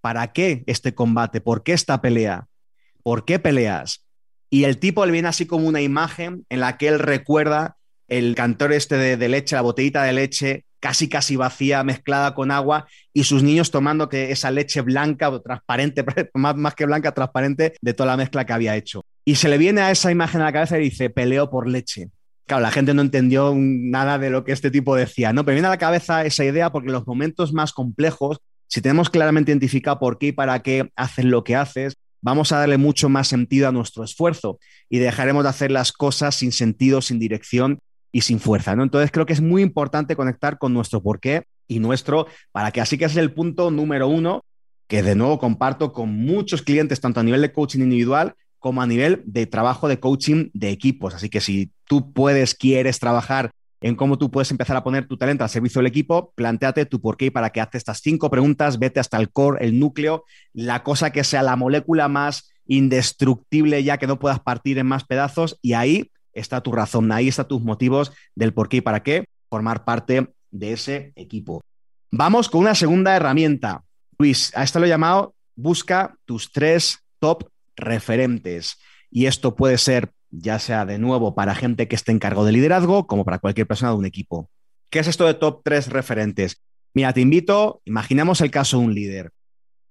¿Para 0.00 0.32
qué 0.32 0.62
este 0.66 0.94
combate? 0.94 1.40
¿Por 1.40 1.64
qué 1.64 1.72
esta 1.72 2.00
pelea? 2.00 2.46
¿Por 3.02 3.24
qué 3.24 3.40
peleas? 3.40 4.06
Y 4.48 4.62
el 4.62 4.78
tipo 4.78 5.04
le 5.04 5.10
viene 5.10 5.26
así 5.26 5.46
como 5.46 5.66
una 5.66 5.80
imagen 5.80 6.46
en 6.48 6.60
la 6.60 6.78
que 6.78 6.86
él 6.86 7.00
recuerda 7.00 7.76
el 8.06 8.36
cantor 8.36 8.72
este 8.72 8.96
de, 8.96 9.28
leche, 9.28 9.56
la 9.56 9.62
botellita 9.62 10.04
de 10.04 10.12
leche 10.12 10.64
casi 10.78 11.08
casi 11.08 11.34
vacía, 11.34 11.82
mezclada 11.82 12.34
con 12.34 12.50
agua, 12.50 12.86
y 13.12 13.24
sus 13.24 13.42
niños 13.42 13.70
tomando 13.70 14.08
que 14.08 14.30
esa 14.30 14.50
leche 14.50 14.82
blanca 14.82 15.30
o 15.30 15.40
transparente, 15.40 16.04
más, 16.34 16.54
más 16.54 16.74
que 16.74 16.86
blanca, 16.86 17.12
transparente, 17.12 17.74
de 17.80 17.94
toda 17.94 18.08
la 18.08 18.16
mezcla 18.18 18.44
que 18.44 18.52
había 18.52 18.76
hecho. 18.76 19.02
Y 19.24 19.36
se 19.36 19.48
le 19.48 19.58
viene 19.58 19.80
a 19.80 19.90
esa 19.90 20.12
imagen 20.12 20.42
a 20.42 20.44
la 20.44 20.52
cabeza 20.52 20.78
y 20.78 20.82
dice, 20.82 21.10
peleo 21.10 21.50
por 21.50 21.66
leche. 21.66 22.10
Claro, 22.46 22.62
la 22.62 22.70
gente 22.70 22.92
no 22.92 23.00
entendió 23.00 23.54
nada 23.56 24.18
de 24.18 24.28
lo 24.28 24.44
que 24.44 24.52
este 24.52 24.70
tipo 24.70 24.94
decía, 24.94 25.32
¿no? 25.32 25.44
Pero 25.44 25.54
viene 25.54 25.68
a 25.68 25.70
la 25.70 25.78
cabeza 25.78 26.24
esa 26.26 26.44
idea 26.44 26.70
porque 26.70 26.88
en 26.88 26.92
los 26.92 27.06
momentos 27.06 27.54
más 27.54 27.72
complejos, 27.72 28.38
si 28.66 28.82
tenemos 28.82 29.08
claramente 29.08 29.50
identificado 29.50 29.98
por 29.98 30.18
qué 30.18 30.28
y 30.28 30.32
para 30.32 30.60
qué 30.62 30.90
haces 30.94 31.24
lo 31.24 31.42
que 31.42 31.56
haces, 31.56 31.96
vamos 32.20 32.52
a 32.52 32.58
darle 32.58 32.76
mucho 32.76 33.08
más 33.08 33.28
sentido 33.28 33.68
a 33.68 33.72
nuestro 33.72 34.04
esfuerzo 34.04 34.58
y 34.90 34.98
dejaremos 34.98 35.44
de 35.44 35.50
hacer 35.50 35.70
las 35.70 35.92
cosas 35.92 36.34
sin 36.34 36.52
sentido, 36.52 37.00
sin 37.00 37.18
dirección 37.18 37.78
y 38.12 38.22
sin 38.22 38.40
fuerza, 38.40 38.76
¿no? 38.76 38.82
Entonces 38.82 39.10
creo 39.10 39.26
que 39.26 39.32
es 39.32 39.40
muy 39.40 39.62
importante 39.62 40.16
conectar 40.16 40.58
con 40.58 40.72
nuestro 40.72 41.02
porqué 41.02 41.44
y 41.66 41.80
nuestro, 41.80 42.26
para 42.52 42.70
que 42.72 42.80
así 42.80 42.98
que 42.98 43.06
es 43.06 43.16
el 43.16 43.32
punto 43.32 43.70
número 43.70 44.08
uno, 44.08 44.44
que 44.86 45.02
de 45.02 45.14
nuevo 45.14 45.38
comparto 45.38 45.92
con 45.92 46.10
muchos 46.10 46.62
clientes, 46.62 47.00
tanto 47.00 47.20
a 47.20 47.22
nivel 47.24 47.40
de 47.40 47.52
coaching 47.52 47.80
individual 47.80 48.34
como 48.58 48.80
a 48.80 48.86
nivel 48.86 49.22
de 49.26 49.46
trabajo 49.46 49.88
de 49.88 50.00
coaching 50.00 50.50
de 50.54 50.70
equipos. 50.70 51.14
Así 51.14 51.28
que 51.28 51.40
si 51.42 51.72
tú 51.86 52.12
puedes, 52.12 52.54
quieres 52.54 52.98
trabajar 52.98 53.50
en 53.80 53.96
cómo 53.96 54.16
tú 54.16 54.30
puedes 54.30 54.50
empezar 54.50 54.76
a 54.76 54.84
poner 54.84 55.06
tu 55.06 55.16
talento 55.16 55.44
al 55.44 55.50
servicio 55.50 55.80
del 55.80 55.88
equipo, 55.88 56.32
planteate 56.34 56.86
tu 56.86 57.00
por 57.00 57.16
qué 57.16 57.26
y 57.26 57.30
para 57.30 57.50
qué 57.50 57.60
haces 57.60 57.80
estas 57.80 58.00
cinco 58.00 58.30
preguntas, 58.30 58.78
vete 58.78 58.98
hasta 59.00 59.18
el 59.18 59.30
core, 59.30 59.64
el 59.64 59.78
núcleo, 59.78 60.24
la 60.54 60.82
cosa 60.82 61.10
que 61.10 61.24
sea 61.24 61.42
la 61.42 61.56
molécula 61.56 62.08
más 62.08 62.50
indestructible 62.66 63.84
ya 63.84 63.98
que 63.98 64.06
no 64.06 64.18
puedas 64.18 64.40
partir 64.40 64.78
en 64.78 64.86
más 64.86 65.04
pedazos 65.04 65.58
y 65.60 65.74
ahí 65.74 66.10
está 66.32 66.62
tu 66.62 66.72
razón, 66.72 67.12
ahí 67.12 67.28
están 67.28 67.48
tus 67.48 67.62
motivos 67.62 68.12
del 68.34 68.54
por 68.54 68.68
qué 68.70 68.78
y 68.78 68.80
para 68.80 69.02
qué 69.02 69.26
formar 69.50 69.84
parte 69.84 70.28
de 70.50 70.72
ese 70.72 71.12
equipo. 71.14 71.60
Vamos 72.10 72.48
con 72.48 72.62
una 72.62 72.74
segunda 72.74 73.14
herramienta. 73.14 73.82
Luis, 74.18 74.56
a 74.56 74.62
esto 74.62 74.78
lo 74.78 74.86
he 74.86 74.88
llamado 74.88 75.34
busca 75.56 76.16
tus 76.24 76.52
tres 76.52 76.98
top 77.18 77.48
referentes. 77.76 78.78
Y 79.10 79.26
esto 79.26 79.54
puede 79.54 79.78
ser 79.78 80.10
ya 80.38 80.58
sea 80.58 80.84
de 80.84 80.98
nuevo 80.98 81.34
para 81.34 81.54
gente 81.54 81.88
que 81.88 81.96
esté 81.96 82.12
en 82.12 82.18
cargo 82.18 82.44
de 82.44 82.52
liderazgo, 82.52 83.06
como 83.06 83.24
para 83.24 83.38
cualquier 83.38 83.66
persona 83.66 83.92
de 83.92 83.98
un 83.98 84.06
equipo. 84.06 84.50
¿Qué 84.90 84.98
es 84.98 85.08
esto 85.08 85.26
de 85.26 85.34
top 85.34 85.62
tres 85.64 85.88
referentes? 85.88 86.62
Mira, 86.94 87.12
te 87.12 87.20
invito, 87.20 87.82
imaginemos 87.84 88.40
el 88.40 88.50
caso 88.50 88.78
de 88.78 88.84
un 88.84 88.94
líder. 88.94 89.32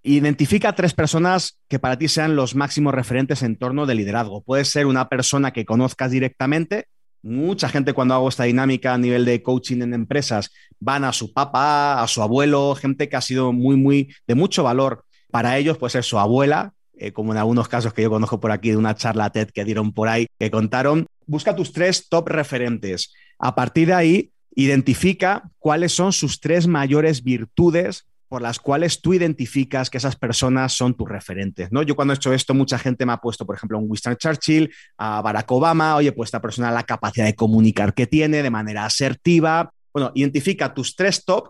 Identifica 0.04 0.76
tres 0.76 0.94
personas 0.94 1.60
que 1.68 1.80
para 1.80 1.98
ti 1.98 2.08
sean 2.08 2.36
los 2.36 2.56
máximos 2.56 2.94
referentes 2.94 3.42
en 3.42 3.58
torno 3.58 3.86
de 3.86 3.96
liderazgo. 3.96 4.42
Puede 4.42 4.66
ser 4.66 4.86
una 4.86 5.10
persona 5.10 5.52
que 5.52 5.66
conozcas 5.66 6.12
directamente. 6.12 6.88
Mucha 7.22 7.70
gente 7.70 7.94
cuando 7.94 8.14
hago 8.14 8.28
esta 8.28 8.44
dinámica 8.44 8.94
a 8.94 8.98
nivel 8.98 9.24
de 9.24 9.42
coaching 9.42 9.82
en 9.82 9.94
empresas 9.94 10.52
van 10.80 11.06
a 11.06 11.14
su 11.14 11.34
papá, 11.34 12.02
a 12.02 12.08
su 12.08 12.22
abuelo, 12.22 12.76
gente 12.76 13.08
que 13.08 13.16
ha 13.16 13.22
sido 13.22 13.54
muy, 13.54 13.78
muy 13.78 14.14
de 14.28 14.36
mucho 14.36 14.64
valor 14.64 15.06
para 15.32 15.58
ellos, 15.58 15.78
puede 15.78 15.92
ser 15.92 16.04
su 16.04 16.20
abuela, 16.20 16.74
eh, 17.04 17.12
como 17.12 17.34
en 17.34 17.38
algunos 17.38 17.68
casos 17.68 17.94
que 17.94 18.02
yo 18.02 18.10
conozco 18.10 18.40
por 18.40 18.52
aquí 18.52 18.70
de 18.70 18.78
una 18.78 18.96
charla 18.96 19.30
TED 19.30 19.50
que 19.50 19.66
dieron 19.66 19.92
por 19.92 20.08
ahí, 20.08 20.28
que 20.40 20.50
contaron. 20.50 21.06
Busca 21.26 21.54
tus 21.54 21.74
tres 21.74 22.08
top 22.08 22.30
referentes. 22.30 23.14
A 23.40 23.56
partir 23.56 23.88
de 23.88 23.94
ahí, 23.94 24.32
identifica 24.56 25.50
cuáles 25.60 25.92
son 25.92 26.14
sus 26.14 26.40
tres 26.40 26.66
mayores 26.66 27.22
virtudes 27.22 28.06
por 28.30 28.42
las 28.42 28.58
cuales 28.58 29.02
tú 29.02 29.14
identificas 29.14 29.90
que 29.90 29.98
esas 29.98 30.16
personas 30.16 30.72
son 30.72 30.94
tus 30.96 31.10
referentes, 31.10 31.72
¿no? 31.74 31.84
Yo 31.84 31.96
cuando 31.96 32.14
he 32.14 32.16
hecho 32.16 32.34
esto, 32.34 32.54
mucha 32.54 32.80
gente 32.80 33.06
me 33.06 33.12
ha 33.12 33.18
puesto, 33.18 33.46
por 33.46 33.58
ejemplo, 33.58 33.78
a 33.78 33.82
Winston 33.82 34.16
Churchill, 34.16 34.74
a 34.98 35.22
Barack 35.22 35.52
Obama, 35.52 35.98
oye, 35.98 36.14
pues 36.14 36.30
esta 36.30 36.42
persona 36.42 36.72
la 36.72 36.84
capacidad 36.84 37.26
de 37.26 37.36
comunicar 37.36 37.94
que 37.94 38.08
tiene 38.08 38.42
de 38.42 38.50
manera 38.50 38.86
asertiva. 38.86 39.72
Bueno, 39.94 40.12
identifica 40.16 40.74
tus 40.74 40.96
tres 40.96 41.26
top, 41.26 41.50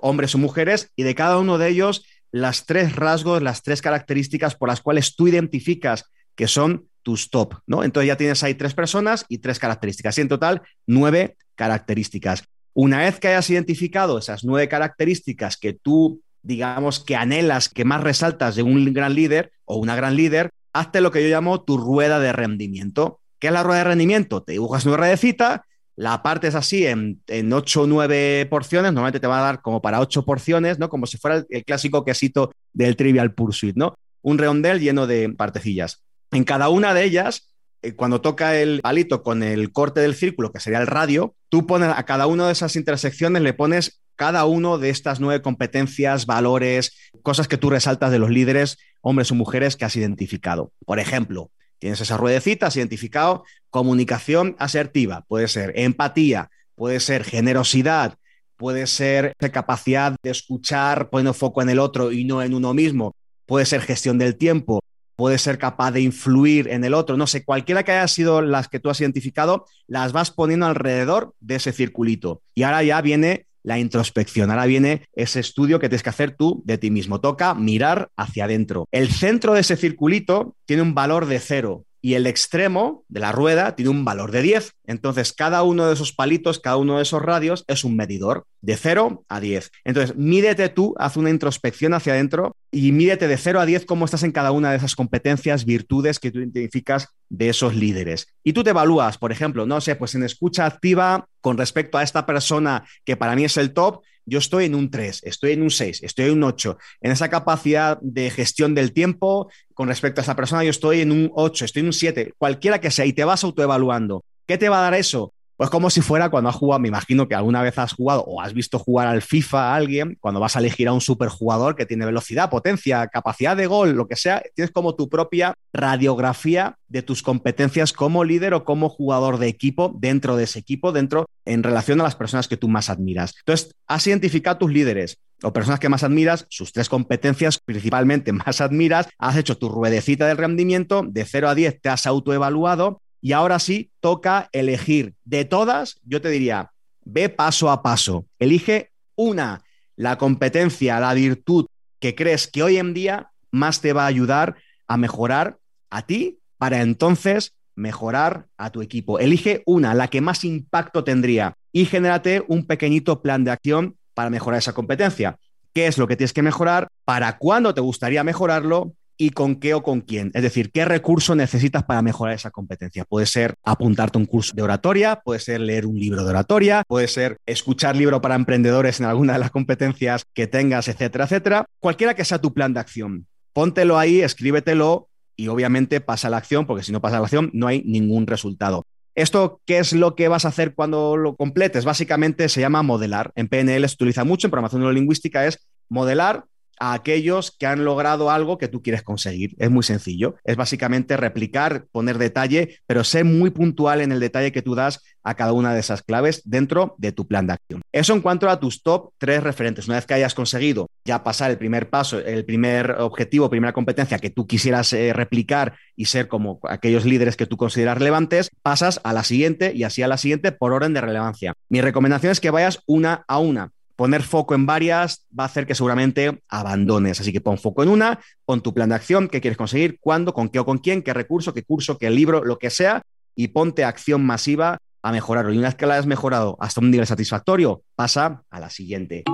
hombres 0.00 0.34
o 0.34 0.38
mujeres, 0.38 0.90
y 0.96 1.02
de 1.02 1.14
cada 1.14 1.38
uno 1.38 1.58
de 1.58 1.68
ellos 1.68 2.02
las 2.32 2.66
tres 2.66 2.94
rasgos, 2.96 3.42
las 3.42 3.62
tres 3.62 3.82
características 3.82 4.54
por 4.54 4.68
las 4.68 4.80
cuales 4.80 5.16
tú 5.16 5.28
identificas 5.28 6.04
que 6.34 6.48
son 6.48 6.88
tus 7.02 7.30
top, 7.30 7.54
¿no? 7.66 7.84
Entonces 7.84 8.08
ya 8.08 8.16
tienes 8.16 8.42
ahí 8.42 8.54
tres 8.54 8.74
personas 8.74 9.24
y 9.28 9.38
tres 9.38 9.58
características, 9.58 10.18
y 10.18 10.22
en 10.22 10.28
total 10.28 10.62
nueve 10.86 11.36
características. 11.54 12.44
Una 12.74 12.98
vez 12.98 13.20
que 13.20 13.28
hayas 13.28 13.48
identificado 13.48 14.18
esas 14.18 14.44
nueve 14.44 14.68
características 14.68 15.56
que 15.56 15.72
tú, 15.72 16.20
digamos, 16.42 17.02
que 17.02 17.16
anhelas, 17.16 17.68
que 17.68 17.84
más 17.84 18.02
resaltas 18.02 18.56
de 18.56 18.62
un 18.62 18.92
gran 18.92 19.14
líder 19.14 19.52
o 19.64 19.76
una 19.76 19.96
gran 19.96 20.16
líder, 20.16 20.50
hazte 20.72 21.00
lo 21.00 21.10
que 21.10 21.22
yo 21.22 21.34
llamo 21.34 21.62
tu 21.62 21.78
rueda 21.78 22.18
de 22.18 22.32
rendimiento. 22.32 23.20
¿Qué 23.38 23.46
es 23.46 23.52
la 23.52 23.62
rueda 23.62 23.78
de 23.78 23.84
rendimiento? 23.84 24.42
Te 24.42 24.52
dibujas 24.52 24.84
una 24.84 24.96
ruedecita, 24.98 25.64
la 25.96 26.22
partes 26.22 26.54
así 26.54 26.86
en, 26.86 27.22
en 27.26 27.52
8 27.52 27.82
o 27.82 27.86
9 27.86 28.46
porciones, 28.50 28.92
normalmente 28.92 29.20
te 29.20 29.26
va 29.26 29.40
a 29.40 29.44
dar 29.44 29.62
como 29.62 29.82
para 29.82 30.00
ocho 30.00 30.24
porciones, 30.24 30.78
¿no? 30.78 30.88
Como 30.88 31.06
si 31.06 31.16
fuera 31.16 31.38
el, 31.38 31.46
el 31.48 31.64
clásico 31.64 32.04
quesito 32.04 32.52
del 32.72 32.96
Trivial 32.96 33.32
Pursuit, 33.32 33.76
¿no? 33.76 33.96
Un 34.22 34.38
redondel 34.38 34.80
lleno 34.80 35.06
de 35.06 35.30
partecillas. 35.30 36.02
En 36.32 36.44
cada 36.44 36.68
una 36.68 36.92
de 36.92 37.04
ellas 37.04 37.48
eh, 37.86 37.94
cuando 37.94 38.20
toca 38.20 38.56
el 38.56 38.80
palito 38.80 39.22
con 39.22 39.42
el 39.42 39.70
corte 39.72 40.00
del 40.00 40.16
círculo, 40.16 40.50
que 40.50 40.60
sería 40.60 40.80
el 40.80 40.86
radio, 40.86 41.34
tú 41.48 41.66
pones 41.66 41.90
a 41.94 42.02
cada 42.04 42.26
una 42.26 42.46
de 42.46 42.52
esas 42.52 42.74
intersecciones, 42.74 43.42
le 43.42 43.52
pones 43.52 44.02
cada 44.16 44.44
uno 44.46 44.78
de 44.78 44.90
estas 44.90 45.20
nueve 45.20 45.42
competencias, 45.42 46.26
valores, 46.26 46.96
cosas 47.22 47.46
que 47.48 47.58
tú 47.58 47.70
resaltas 47.70 48.10
de 48.10 48.18
los 48.18 48.30
líderes, 48.30 48.78
hombres 49.02 49.30
o 49.30 49.34
mujeres 49.34 49.76
que 49.76 49.84
has 49.84 49.94
identificado. 49.94 50.72
Por 50.84 50.98
ejemplo, 50.98 51.50
tienes 51.78 52.00
esa 52.00 52.16
ruedecita, 52.16 52.66
has 52.66 52.76
identificado 52.76 53.44
comunicación 53.76 54.56
asertiva, 54.58 55.26
puede 55.28 55.48
ser 55.48 55.74
empatía, 55.76 56.48
puede 56.76 56.98
ser 56.98 57.24
generosidad, 57.24 58.14
puede 58.56 58.86
ser 58.86 59.34
capacidad 59.52 60.16
de 60.22 60.30
escuchar 60.30 61.10
poniendo 61.10 61.34
foco 61.34 61.60
en 61.60 61.68
el 61.68 61.78
otro 61.78 62.10
y 62.10 62.24
no 62.24 62.42
en 62.42 62.54
uno 62.54 62.72
mismo, 62.72 63.14
puede 63.44 63.66
ser 63.66 63.82
gestión 63.82 64.16
del 64.16 64.38
tiempo, 64.38 64.82
puede 65.14 65.36
ser 65.36 65.58
capaz 65.58 65.90
de 65.90 66.00
influir 66.00 66.68
en 66.68 66.84
el 66.84 66.94
otro, 66.94 67.18
no 67.18 67.26
sé, 67.26 67.44
cualquiera 67.44 67.82
que 67.82 67.92
haya 67.92 68.08
sido 68.08 68.40
las 68.40 68.68
que 68.68 68.80
tú 68.80 68.88
has 68.88 69.02
identificado, 69.02 69.66
las 69.86 70.12
vas 70.12 70.30
poniendo 70.30 70.64
alrededor 70.64 71.34
de 71.40 71.56
ese 71.56 71.72
circulito. 71.72 72.40
Y 72.54 72.62
ahora 72.62 72.82
ya 72.82 73.02
viene 73.02 73.44
la 73.62 73.78
introspección, 73.78 74.50
ahora 74.50 74.64
viene 74.64 75.02
ese 75.12 75.40
estudio 75.40 75.78
que 75.78 75.90
tienes 75.90 76.02
que 76.02 76.08
hacer 76.08 76.34
tú 76.34 76.62
de 76.64 76.78
ti 76.78 76.90
mismo. 76.90 77.20
Toca 77.20 77.52
mirar 77.52 78.08
hacia 78.16 78.46
adentro. 78.46 78.88
El 78.90 79.10
centro 79.10 79.52
de 79.52 79.60
ese 79.60 79.76
circulito 79.76 80.56
tiene 80.64 80.80
un 80.80 80.94
valor 80.94 81.26
de 81.26 81.40
cero 81.40 81.84
y 82.06 82.14
el 82.14 82.28
extremo 82.28 83.04
de 83.08 83.18
la 83.18 83.32
rueda 83.32 83.74
tiene 83.74 83.90
un 83.90 84.04
valor 84.04 84.30
de 84.30 84.40
10. 84.40 84.74
Entonces, 84.86 85.32
cada 85.32 85.64
uno 85.64 85.88
de 85.88 85.94
esos 85.94 86.12
palitos, 86.12 86.60
cada 86.60 86.76
uno 86.76 86.98
de 86.98 87.02
esos 87.02 87.20
radios 87.20 87.64
es 87.66 87.82
un 87.82 87.96
medidor 87.96 88.46
de 88.60 88.76
0 88.76 89.24
a 89.28 89.40
10. 89.40 89.72
Entonces, 89.82 90.16
mídete 90.16 90.68
tú, 90.68 90.94
haz 91.00 91.16
una 91.16 91.30
introspección 91.30 91.94
hacia 91.94 92.12
adentro 92.12 92.54
y 92.70 92.92
mídete 92.92 93.26
de 93.26 93.36
0 93.36 93.58
a 93.58 93.66
10 93.66 93.86
cómo 93.86 94.04
estás 94.04 94.22
en 94.22 94.30
cada 94.30 94.52
una 94.52 94.70
de 94.70 94.76
esas 94.76 94.94
competencias, 94.94 95.64
virtudes 95.64 96.20
que 96.20 96.30
tú 96.30 96.38
identificas 96.38 97.08
de 97.28 97.48
esos 97.48 97.74
líderes. 97.74 98.28
Y 98.44 98.52
tú 98.52 98.62
te 98.62 98.70
evalúas, 98.70 99.18
por 99.18 99.32
ejemplo, 99.32 99.66
no 99.66 99.80
sé, 99.80 99.96
pues 99.96 100.14
en 100.14 100.22
escucha 100.22 100.64
activa 100.64 101.26
con 101.40 101.58
respecto 101.58 101.98
a 101.98 102.04
esta 102.04 102.24
persona 102.24 102.84
que 103.04 103.16
para 103.16 103.34
mí 103.34 103.44
es 103.44 103.56
el 103.56 103.72
top, 103.72 104.04
yo 104.26 104.38
estoy 104.38 104.66
en 104.66 104.74
un 104.74 104.90
3, 104.90 105.22
estoy 105.24 105.52
en 105.52 105.62
un 105.62 105.70
6, 105.70 106.02
estoy 106.02 106.26
en 106.26 106.32
un 106.32 106.44
8. 106.44 106.76
En 107.00 107.12
esa 107.12 107.30
capacidad 107.30 107.98
de 108.02 108.30
gestión 108.30 108.74
del 108.74 108.92
tiempo 108.92 109.50
con 109.72 109.88
respecto 109.88 110.20
a 110.20 110.22
esa 110.22 110.36
persona, 110.36 110.64
yo 110.64 110.70
estoy 110.70 111.00
en 111.00 111.12
un 111.12 111.30
8, 111.34 111.64
estoy 111.64 111.80
en 111.80 111.86
un 111.86 111.92
7, 111.92 112.34
cualquiera 112.36 112.80
que 112.80 112.90
sea, 112.90 113.06
y 113.06 113.12
te 113.12 113.24
vas 113.24 113.44
autoevaluando. 113.44 114.24
¿Qué 114.46 114.58
te 114.58 114.68
va 114.68 114.78
a 114.78 114.82
dar 114.82 114.94
eso? 114.94 115.32
Pues 115.56 115.70
como 115.70 115.88
si 115.88 116.02
fuera 116.02 116.28
cuando 116.28 116.50
has 116.50 116.56
jugado, 116.56 116.80
me 116.80 116.88
imagino 116.88 117.28
que 117.28 117.34
alguna 117.34 117.62
vez 117.62 117.78
has 117.78 117.94
jugado 117.94 118.22
o 118.26 118.42
has 118.42 118.52
visto 118.52 118.78
jugar 118.78 119.06
al 119.06 119.22
FIFA 119.22 119.72
a 119.72 119.76
alguien, 119.76 120.18
cuando 120.20 120.38
vas 120.38 120.54
a 120.54 120.58
elegir 120.58 120.86
a 120.88 120.92
un 120.92 121.00
superjugador 121.00 121.76
que 121.76 121.86
tiene 121.86 122.04
velocidad, 122.04 122.50
potencia, 122.50 123.06
capacidad 123.08 123.56
de 123.56 123.66
gol, 123.66 123.92
lo 123.92 124.06
que 124.06 124.16
sea, 124.16 124.42
tienes 124.54 124.70
como 124.70 124.94
tu 124.94 125.08
propia 125.08 125.54
radiografía 125.72 126.76
de 126.88 127.02
tus 127.02 127.22
competencias 127.22 127.92
como 127.92 128.22
líder 128.22 128.52
o 128.52 128.64
como 128.64 128.90
jugador 128.90 129.38
de 129.38 129.48
equipo 129.48 129.94
dentro 129.98 130.36
de 130.36 130.44
ese 130.44 130.58
equipo, 130.58 130.92
dentro 130.92 131.26
en 131.46 131.62
relación 131.62 132.00
a 132.00 132.04
las 132.04 132.16
personas 132.16 132.48
que 132.48 132.56
tú 132.56 132.68
más 132.68 132.90
admiras. 132.90 133.34
Entonces, 133.38 133.74
has 133.86 134.06
identificado 134.06 134.58
tus 134.58 134.70
líderes 134.70 135.18
o 135.42 135.52
personas 135.52 135.80
que 135.80 135.88
más 135.88 136.02
admiras, 136.02 136.46
sus 136.48 136.72
tres 136.72 136.88
competencias 136.88 137.58
principalmente 137.64 138.32
más 138.32 138.60
admiras, 138.60 139.08
has 139.18 139.36
hecho 139.36 139.56
tu 139.56 139.68
ruedecita 139.68 140.26
del 140.26 140.36
rendimiento, 140.36 141.02
de 141.06 141.24
0 141.24 141.48
a 141.48 141.54
10 141.54 141.80
te 141.80 141.88
has 141.88 142.06
autoevaluado 142.06 143.00
y 143.20 143.32
ahora 143.32 143.58
sí, 143.58 143.90
toca 144.00 144.48
elegir. 144.52 145.14
De 145.24 145.44
todas, 145.44 146.00
yo 146.04 146.20
te 146.20 146.28
diría, 146.28 146.72
ve 147.04 147.28
paso 147.28 147.70
a 147.70 147.82
paso. 147.82 148.26
Elige 148.38 148.92
una, 149.14 149.62
la 149.96 150.18
competencia, 150.18 151.00
la 151.00 151.14
virtud 151.14 151.66
que 151.98 152.14
crees 152.14 152.46
que 152.46 152.62
hoy 152.62 152.76
en 152.76 152.94
día 152.94 153.30
más 153.50 153.80
te 153.80 153.92
va 153.92 154.04
a 154.04 154.08
ayudar 154.08 154.56
a 154.86 154.96
mejorar 154.96 155.58
a 155.90 156.02
ti 156.02 156.38
para 156.58 156.82
entonces 156.82 157.54
mejorar 157.74 158.46
a 158.56 158.70
tu 158.70 158.82
equipo. 158.82 159.18
Elige 159.18 159.62
una, 159.66 159.94
la 159.94 160.08
que 160.08 160.20
más 160.20 160.44
impacto 160.44 161.04
tendría 161.04 161.54
y 161.72 161.84
genérate 161.84 162.44
un 162.48 162.66
pequeñito 162.66 163.22
plan 163.22 163.44
de 163.44 163.50
acción 163.50 163.96
para 164.14 164.30
mejorar 164.30 164.58
esa 164.58 164.72
competencia. 164.72 165.38
¿Qué 165.74 165.86
es 165.86 165.98
lo 165.98 166.06
que 166.06 166.16
tienes 166.16 166.32
que 166.32 166.42
mejorar? 166.42 166.88
¿Para 167.04 167.36
cuándo 167.36 167.74
te 167.74 167.82
gustaría 167.82 168.24
mejorarlo? 168.24 168.94
Y 169.16 169.30
con 169.30 169.56
qué 169.56 169.74
o 169.74 169.82
con 169.82 170.00
quién. 170.00 170.30
Es 170.34 170.42
decir, 170.42 170.70
qué 170.70 170.84
recurso 170.84 171.34
necesitas 171.34 171.84
para 171.84 172.02
mejorar 172.02 172.34
esa 172.34 172.50
competencia. 172.50 173.04
Puede 173.04 173.26
ser 173.26 173.54
apuntarte 173.62 174.18
a 174.18 174.20
un 174.20 174.26
curso 174.26 174.52
de 174.54 174.62
oratoria, 174.62 175.20
puede 175.24 175.40
ser 175.40 175.60
leer 175.60 175.86
un 175.86 175.98
libro 175.98 176.24
de 176.24 176.30
oratoria, 176.30 176.84
puede 176.86 177.08
ser 177.08 177.38
escuchar 177.46 177.96
libro 177.96 178.20
para 178.20 178.34
emprendedores 178.34 179.00
en 179.00 179.06
alguna 179.06 179.34
de 179.34 179.38
las 179.38 179.50
competencias 179.50 180.24
que 180.34 180.46
tengas, 180.46 180.88
etcétera, 180.88 181.24
etcétera. 181.24 181.66
Cualquiera 181.78 182.14
que 182.14 182.24
sea 182.24 182.40
tu 182.40 182.52
plan 182.52 182.74
de 182.74 182.80
acción, 182.80 183.26
póntelo 183.52 183.98
ahí, 183.98 184.20
escríbetelo 184.20 185.08
y 185.36 185.48
obviamente 185.48 186.00
pasa 186.00 186.30
la 186.30 186.38
acción, 186.38 186.66
porque 186.66 186.82
si 186.82 186.92
no 186.92 187.00
pasa 187.00 187.18
la 187.18 187.24
acción 187.24 187.50
no 187.52 187.66
hay 187.66 187.82
ningún 187.84 188.26
resultado. 188.26 188.84
¿Esto 189.14 189.62
qué 189.64 189.78
es 189.78 189.94
lo 189.94 190.14
que 190.14 190.28
vas 190.28 190.44
a 190.44 190.48
hacer 190.48 190.74
cuando 190.74 191.16
lo 191.16 191.36
completes? 191.36 191.86
Básicamente 191.86 192.50
se 192.50 192.60
llama 192.60 192.82
modelar. 192.82 193.32
En 193.34 193.48
PNL 193.48 193.88
se 193.88 193.94
utiliza 193.94 194.24
mucho, 194.24 194.46
en 194.46 194.50
programación 194.50 194.82
neurolingüística 194.82 195.46
es 195.46 195.66
modelar 195.88 196.44
a 196.78 196.92
aquellos 196.92 197.50
que 197.50 197.66
han 197.66 197.84
logrado 197.84 198.30
algo 198.30 198.58
que 198.58 198.68
tú 198.68 198.82
quieres 198.82 199.02
conseguir. 199.02 199.54
Es 199.58 199.70
muy 199.70 199.82
sencillo. 199.82 200.36
Es 200.44 200.56
básicamente 200.56 201.16
replicar, 201.16 201.86
poner 201.92 202.18
detalle, 202.18 202.78
pero 202.86 203.04
sé 203.04 203.24
muy 203.24 203.50
puntual 203.50 204.00
en 204.00 204.12
el 204.12 204.20
detalle 204.20 204.52
que 204.52 204.62
tú 204.62 204.74
das 204.74 205.02
a 205.22 205.34
cada 205.34 205.52
una 205.52 205.74
de 205.74 205.80
esas 205.80 206.02
claves 206.02 206.42
dentro 206.44 206.94
de 206.98 207.10
tu 207.10 207.26
plan 207.26 207.46
de 207.46 207.54
acción. 207.54 207.82
Eso 207.92 208.14
en 208.14 208.20
cuanto 208.20 208.48
a 208.48 208.60
tus 208.60 208.82
top 208.82 209.10
tres 209.18 209.42
referentes. 209.42 209.88
Una 209.88 209.96
vez 209.96 210.06
que 210.06 210.14
hayas 210.14 210.34
conseguido 210.34 210.88
ya 211.04 211.24
pasar 211.24 211.50
el 211.50 211.58
primer 211.58 211.90
paso, 211.90 212.20
el 212.20 212.44
primer 212.44 212.92
objetivo, 212.92 213.50
primera 213.50 213.72
competencia 213.72 214.18
que 214.18 214.30
tú 214.30 214.46
quisieras 214.46 214.92
eh, 214.92 215.12
replicar 215.12 215.74
y 215.96 216.04
ser 216.04 216.28
como 216.28 216.60
aquellos 216.68 217.04
líderes 217.04 217.36
que 217.36 217.46
tú 217.46 217.56
consideras 217.56 217.98
relevantes, 217.98 218.50
pasas 218.62 219.00
a 219.02 219.12
la 219.12 219.24
siguiente 219.24 219.72
y 219.74 219.82
así 219.82 220.02
a 220.02 220.08
la 220.08 220.16
siguiente 220.16 220.52
por 220.52 220.72
orden 220.72 220.94
de 220.94 221.00
relevancia. 221.00 221.54
Mi 221.68 221.80
recomendación 221.80 222.30
es 222.30 222.40
que 222.40 222.50
vayas 222.50 222.80
una 222.86 223.24
a 223.26 223.38
una 223.38 223.72
poner 223.96 224.22
foco 224.22 224.54
en 224.54 224.66
varias 224.66 225.26
va 225.36 225.44
a 225.44 225.46
hacer 225.46 225.66
que 225.66 225.74
seguramente 225.74 226.42
abandones. 226.48 227.20
Así 227.20 227.32
que 227.32 227.40
pon 227.40 227.58
foco 227.58 227.82
en 227.82 227.88
una, 227.88 228.20
pon 228.44 228.60
tu 228.60 228.72
plan 228.72 228.90
de 228.90 228.94
acción, 228.94 229.28
qué 229.28 229.40
quieres 229.40 229.56
conseguir, 229.56 229.98
cuándo, 230.00 230.34
con 230.34 230.50
qué 230.50 230.58
o 230.58 230.64
con 230.64 230.78
quién, 230.78 231.02
qué 231.02 231.14
recurso, 231.14 231.54
qué 231.54 231.62
curso, 231.62 231.98
qué 231.98 232.10
libro, 232.10 232.44
lo 232.44 232.58
que 232.58 232.70
sea, 232.70 233.02
y 233.34 233.48
ponte 233.48 233.84
acción 233.84 234.24
masiva 234.24 234.78
a 235.02 235.12
mejorarlo. 235.12 235.52
Y 235.52 235.58
una 235.58 235.68
vez 235.68 235.74
que 235.74 235.86
la 235.86 235.94
hayas 235.94 236.06
mejorado 236.06 236.56
hasta 236.60 236.80
un 236.80 236.90
nivel 236.90 237.06
satisfactorio, 237.06 237.82
pasa 237.94 238.42
a 238.50 238.60
la 238.60 238.70
siguiente. 238.70 239.24